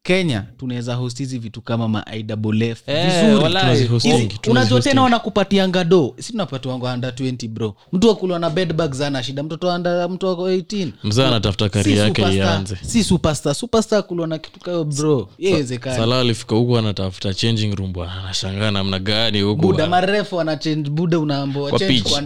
[0.07, 3.63] kenya tunaweza host hizi vitu kama ma iwf vizuri walai.
[3.63, 7.75] Tunazihosting, Hizi- unajua tena wanakupatianga do si tunapatiwanga under 20 bro.
[7.93, 9.43] Mtu akuliwa na bedbag ana shida.
[9.43, 12.77] Mtoto anda mtu wako 18 mzee anatafuta Si kari yake ianze.
[12.83, 13.55] Si superstar.
[13.55, 15.29] Superstar kuliwa na kitu kayo bro.
[15.39, 18.13] Yewezekani sala alifika huku anatafuta changing room bwana.
[18.25, 22.23] Anashangaa namna gani huku buda marefu anachange buda unaambiwa change kwa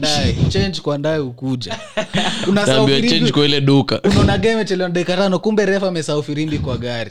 [0.48, 0.80] change
[1.20, 1.78] ukuja.
[2.48, 4.00] Unasahau change kwa ile duka.
[4.02, 7.10] Unaona game chelewa dakika tano kumbe refa amesaufirimbi kwa gari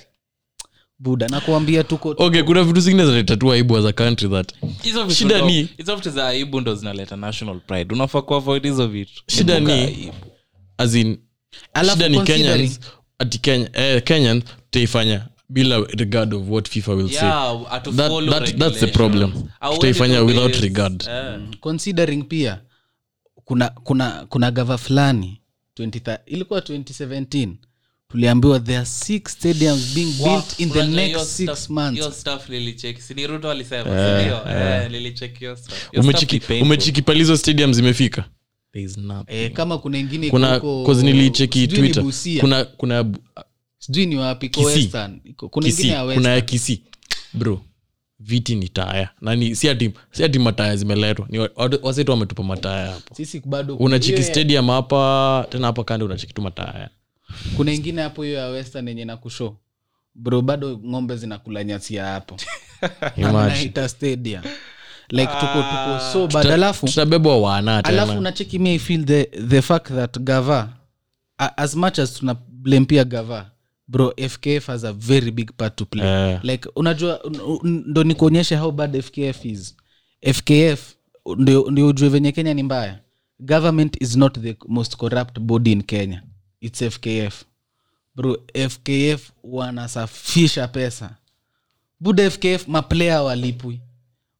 [0.99, 5.37] buda nakuambia tuko okay kuna vitu zingine zinaletatua aibu as a country that hizo Shida
[5.37, 9.59] ndo- ni- hizo vitu za aibu ndo zinaleta national pride unafaa kuavoid hizo vitu shida
[9.59, 10.13] ni aibu.
[10.77, 11.17] as in
[11.73, 12.79] Alafu shida ni kenyans
[13.19, 18.29] ati kenya eh, kenyan tutaifanya bila regard of what fifa will say Yeah, hatu That-
[18.29, 19.33] that- that's the problem.
[19.73, 21.03] Tutaifanya without regard.
[21.09, 21.39] Eh.
[21.59, 22.61] considering pia
[23.45, 25.41] kuna kuna kuna gava fulani
[25.79, 27.49] 20 ilikuwa 2017
[28.19, 31.99] tuliambiwa there are six stadiums being Wow, built in the next six stuff- months?
[36.39, 36.67] Eh, painful.
[36.67, 38.25] umechikipalizo stadium zimefika?
[38.73, 38.85] There
[39.27, 40.59] eh, kama kuna ingine kuna
[41.03, 42.03] nilicheki twitter.
[42.39, 43.05] Kuna kuna
[43.79, 44.79] sijui ni wapi iko Kisii.
[44.79, 45.19] western.
[45.23, 46.83] Iko- kuna ya kisi
[47.33, 47.61] bro
[48.19, 49.09] viti ni taya.
[49.21, 51.27] Nani si ati si ati mataya zimeletwa.
[51.29, 51.39] Ni
[51.81, 53.15] wasetu wametupa mataya hapo.
[53.15, 53.41] Sisi
[53.77, 56.89] unachiki stadium hapa tena hapa kando unachiki tu mataya
[57.57, 59.55] kuna ingine hapo hiyo ya western yenye na kusho
[60.15, 62.37] bro bado ng'ombe zinakula nyasia hapo.
[63.17, 63.87] Imagine.
[63.87, 64.43] stadium.
[65.09, 66.47] Like tuko tuko so bad.
[66.47, 70.69] Alafu tutabebwa wana alafu tena unacheki me I feel the, the fact that gava
[71.37, 73.51] as much as tuna blame pia gava
[73.87, 76.05] bro fkf has a very big part to play.
[76.05, 76.43] Yeah.
[76.45, 79.75] like unajua un- un- ndo nikuonyeshe how bad fkf is.
[80.33, 80.93] Fkf
[81.37, 82.99] ndio ndio ujue venye kenya ni mbaya.
[83.39, 86.23] Government is not the most corrupt body in kenya
[86.61, 87.43] its fkf
[88.15, 88.37] bro
[88.69, 91.15] fkf wanasafisha pesa.
[91.99, 93.79] Buda fkf maplaya hawalipwi.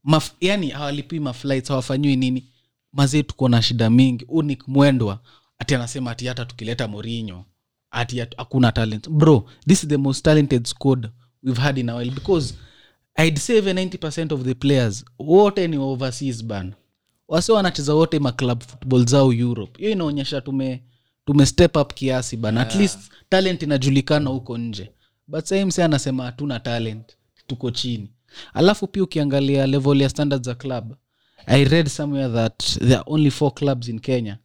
[0.03, 2.45] Maf, yani hawalipwi maflights hawafanyiwi nini?
[2.93, 4.26] Mazee tuko na shida mingi.
[4.28, 5.20] Unik mwendwa
[5.59, 7.45] ati anasema ati hata tukileta morinyo
[7.91, 9.09] ati hakuna talent.
[9.09, 11.09] Bro this is the most talented squad
[11.43, 12.53] we've had in a while because
[13.17, 16.74] i'd say 90 of the players wote ni overseas ban
[17.28, 19.80] wase wanacheza wote maclub football zao europe.
[19.80, 20.84] Hiyo inaonyesha tume
[21.30, 22.99] tume step up kiasi bana at least
[23.30, 24.91] talent inajulikana huko nje.
[25.27, 27.17] But sahimse anasema hatuna talent
[27.47, 28.11] tuko chini.
[28.53, 30.95] Alafu pia ukiangalia level ya standards za club
[31.45, 34.38] i read somewhere that there are only four clubs in kenya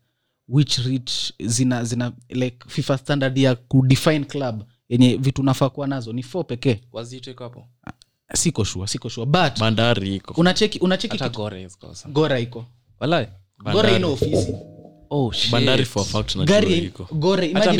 [0.48, 6.12] which reach zina zina like fifa standard ya kudefine club yenye vitu nafaa kuwa nazo.
[6.12, 6.80] Ni four pekee.
[8.30, 10.34] Iko siko shua siko shua but bandari iko.
[10.40, 11.36] unacheki unacheki hata kitu-
[12.08, 12.64] gora iko.
[13.72, 14.52] Gora ina ofisi
[15.16, 16.36] oh bandari for fact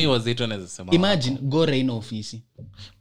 [0.07, 2.43] wazito naweza imagine gore ina ofisi.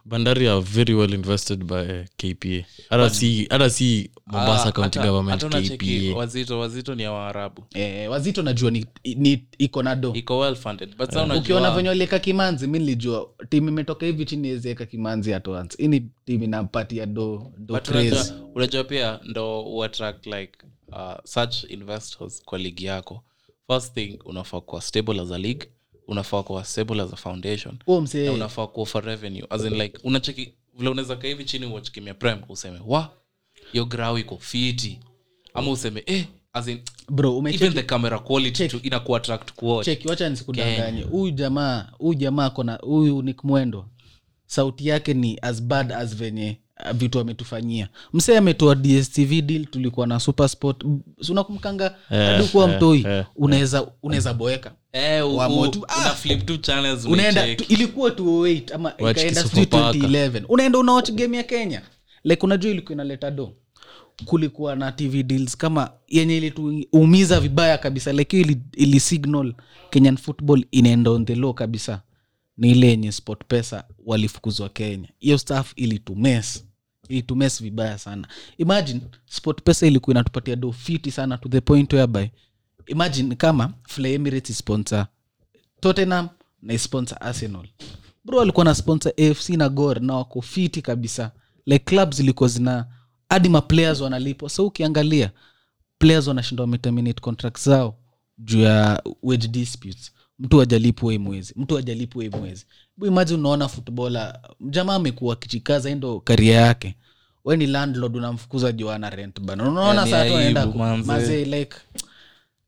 [0.06, 5.10] Bandari are very well invested by kpa hata si hata si mombasa Ah, county hata-
[5.12, 7.64] government hata kpa wazito wazito ni waarabu.
[7.74, 10.14] Eh, wazito najua ni, ni iko na do.
[10.16, 14.48] Iko well funded but sasa ukiona venye walieka kimanzi mi nilijua timu imetoka hivi chini
[14.48, 15.84] ezieka kimanzi at once.
[15.84, 17.52] Ini timu inampatia do,
[18.56, 20.52] unajua pia ndo uattract like
[20.92, 23.24] uh, such investors kwa ligi yako
[23.68, 25.68] first thing unafaa kuwa stable as a league
[26.08, 27.78] unafaa kuwa stable as a foundation
[28.14, 31.92] na unafaa kuwa for revenue as in like unacheki vile unaweza kaa hivi chini watch
[31.92, 33.10] kimia prem useme wa
[33.74, 35.00] yo grau iko fiti.
[35.54, 39.86] Ama useme eh, as in, bro even the camera quality to inakuwa attract kuwatch.
[39.86, 41.02] Check wacha nisikudanganye.
[41.02, 43.86] Huyu jamaa huyu jamaa kona huyu Nick mwendo.
[44.46, 46.58] Sauti yake ni as bad as venye
[46.94, 47.90] vitu ametufanyia.
[48.14, 50.84] Msee ametoa dstv deal tulikuwa na supersport
[51.30, 53.06] unakumkanga adikuwa mtoi
[53.36, 54.72] unaweza unaweza boeka.
[54.94, 55.80] Eh, u- Wa u- motu.
[55.80, 59.14] una flip tu channels unaenda ilikuwa 208 ama ikaenda
[59.44, 59.90] Kisumu sijui Paka.
[59.98, 61.82] 2011 unaenda unawach game ya kenya?
[62.24, 63.52] Like unajua ilikuwa inaleta do
[64.26, 68.14] kulikuwa na tv deals kama yenye ilituumiza vibaya kabisa.
[68.14, 69.54] Like hiyo ili, ili signal
[69.90, 72.02] kenyan football inaenda on the low kabisa
[72.58, 75.10] ni ile yenye sport pesa walifukuzwa kenya.
[75.20, 76.66] Hiyo staff ilitumes
[77.10, 78.28] ilitumes vibaya sana.
[78.58, 82.26] Imagine sport pesa ilikuwa inatupatia do fiti sana to the point whereby
[82.88, 85.08] imagine kama Fly Emirates sponsor
[85.80, 86.30] tottenham
[86.62, 87.68] na sponsor arsenal.
[88.26, 91.32] Bro alikuwa na sponsor afc na gor na wako fiti kabisa.
[91.66, 92.86] Like clubs zilikuwa zina
[93.30, 94.50] hadi maplayers wanalipwa.
[94.50, 95.32] So ukiangalia
[95.98, 97.96] players wanashinda wameterminate contract zao
[98.38, 102.66] juu ya wage disputes mtu ajalipwa mwezi mtu ajalipwa mwezi.
[103.08, 106.96] Imagine unaona futbola jamaa amekuwa kichikaza ndo karia yake.
[107.46, 109.70] We ni landlord unamfukuza juu ana rent bana.
[109.70, 111.08] Unaona Yani saa tu anaenda aibu, ku- manze.
[111.08, 111.78] mazee like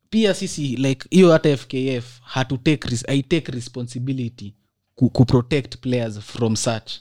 [0.09, 4.53] pia sisi like hiyo hata fkf hatu take I take responsibility
[4.95, 6.91] ku, ku protect players from such.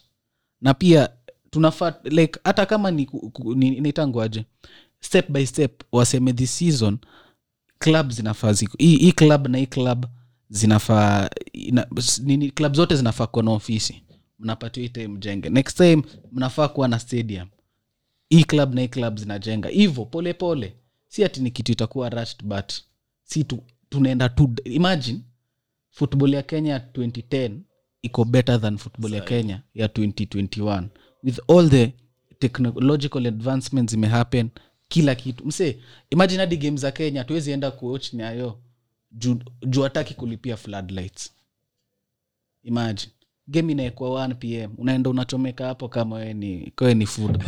[0.61, 1.09] Na pia
[1.51, 3.09] tunafaa like hata kama ni,
[3.55, 4.45] ni naitangwaje
[5.01, 6.99] step by step waseme this season
[7.79, 8.77] club zinafaa ziko.
[8.79, 10.07] Hii club na hii club
[10.59, 11.87] zinafaa ina,
[12.23, 14.03] nini club zote zinafaa kuwa na ofisi.
[14.39, 16.03] Mnapatiwa hii time mjenge next time
[16.33, 17.49] mnafaa kuwa na stadium.
[18.29, 19.69] Hii club na hii club zinajenga.
[19.69, 20.77] Hivo polepole
[21.09, 22.73] si ati ni kitu itakuwa rushed but
[23.23, 25.21] si tu, tunaenda tu imagine
[25.91, 27.51] football ya kenya ya 2010
[28.03, 30.85] iko better than football ya kenya ya 2021
[31.23, 31.93] with all the
[32.39, 34.49] technological advancements zimehappen
[34.89, 35.47] kila kitu.
[35.47, 35.79] Mse
[36.11, 38.59] imagine hadi game za kenya tuwezi enda kuoch nyayo
[39.15, 41.33] juu juu hataki kulipia floodlights.
[42.63, 43.13] Imagine.
[43.47, 47.43] Game inaekwa 1 pm unaenda unachomeka hapo kama we ni kawe ni food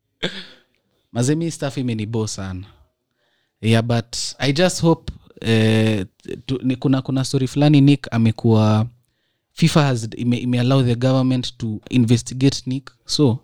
[1.12, 2.66] mazemi staff imenibo sana.
[3.60, 6.06] Yeah but i just hope eh,
[6.46, 8.86] tu, ni kuna kuna story fulani nick amekuwa
[9.52, 12.90] fifa has ime, imeallow the government to investigate nick.
[13.04, 13.38] So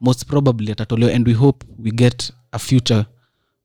[0.00, 3.06] most probably atatolewa and we hope we get a future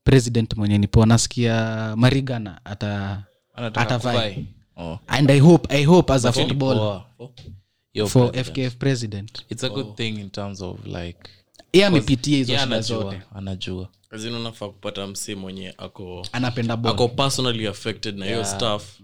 [0.04, 3.24] president mwenye nipo nasikia marigana ata
[3.56, 4.45] atavai.
[4.78, 4.99] Oh.
[5.08, 7.06] and i hope i hope as a Lakini football poa.
[8.08, 9.45] For fkf president.
[9.49, 11.18] It's a good thing in terms of like
[11.74, 13.22] ye amepitia hizo shida zote.
[13.36, 13.89] anajua.
[14.10, 18.99] Anajua unafaa kupata msi mwenye ako anapenda ako personally affected na hiyo staff.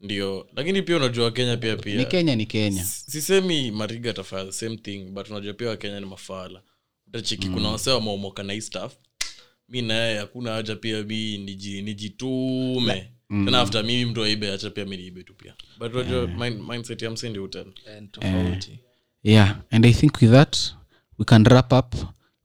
[0.00, 0.46] Ndio.
[0.56, 1.96] Lakini pia unajua kenya pia pia.
[1.96, 2.84] Ni kenya ni kenya.
[2.84, 6.60] Sisemi mariga atafanya the same thing but unajua pia wakenya ni mafaala
[7.08, 8.92] utachiki kuna wasee wameomoka na hii staff
[9.68, 13.10] mi naye hakuna haja pia mi niji- nijitume.
[13.28, 15.54] Tena after mimi mtu aibe acha pia mi niibe tu pia.
[15.78, 18.78] But unajua mind- mindset ya msindi utena And tofauti.
[19.22, 20.56] Yeah and i think with that
[21.18, 21.94] we can wrap up.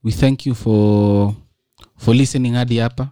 [0.04, 1.34] We thank you for
[1.98, 3.10] for listening hadi hapa.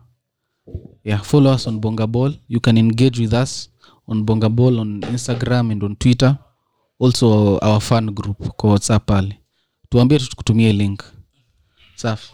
[1.04, 2.34] Yeah follow us on bonga ball.
[2.50, 3.72] You can engage with us
[4.08, 6.38] on bonga ball on instagram and on twitter.
[7.00, 9.40] Also our fan group kwa whatsapp pale.
[9.90, 11.04] Tuambie tukutumie link.
[11.96, 12.32] Safi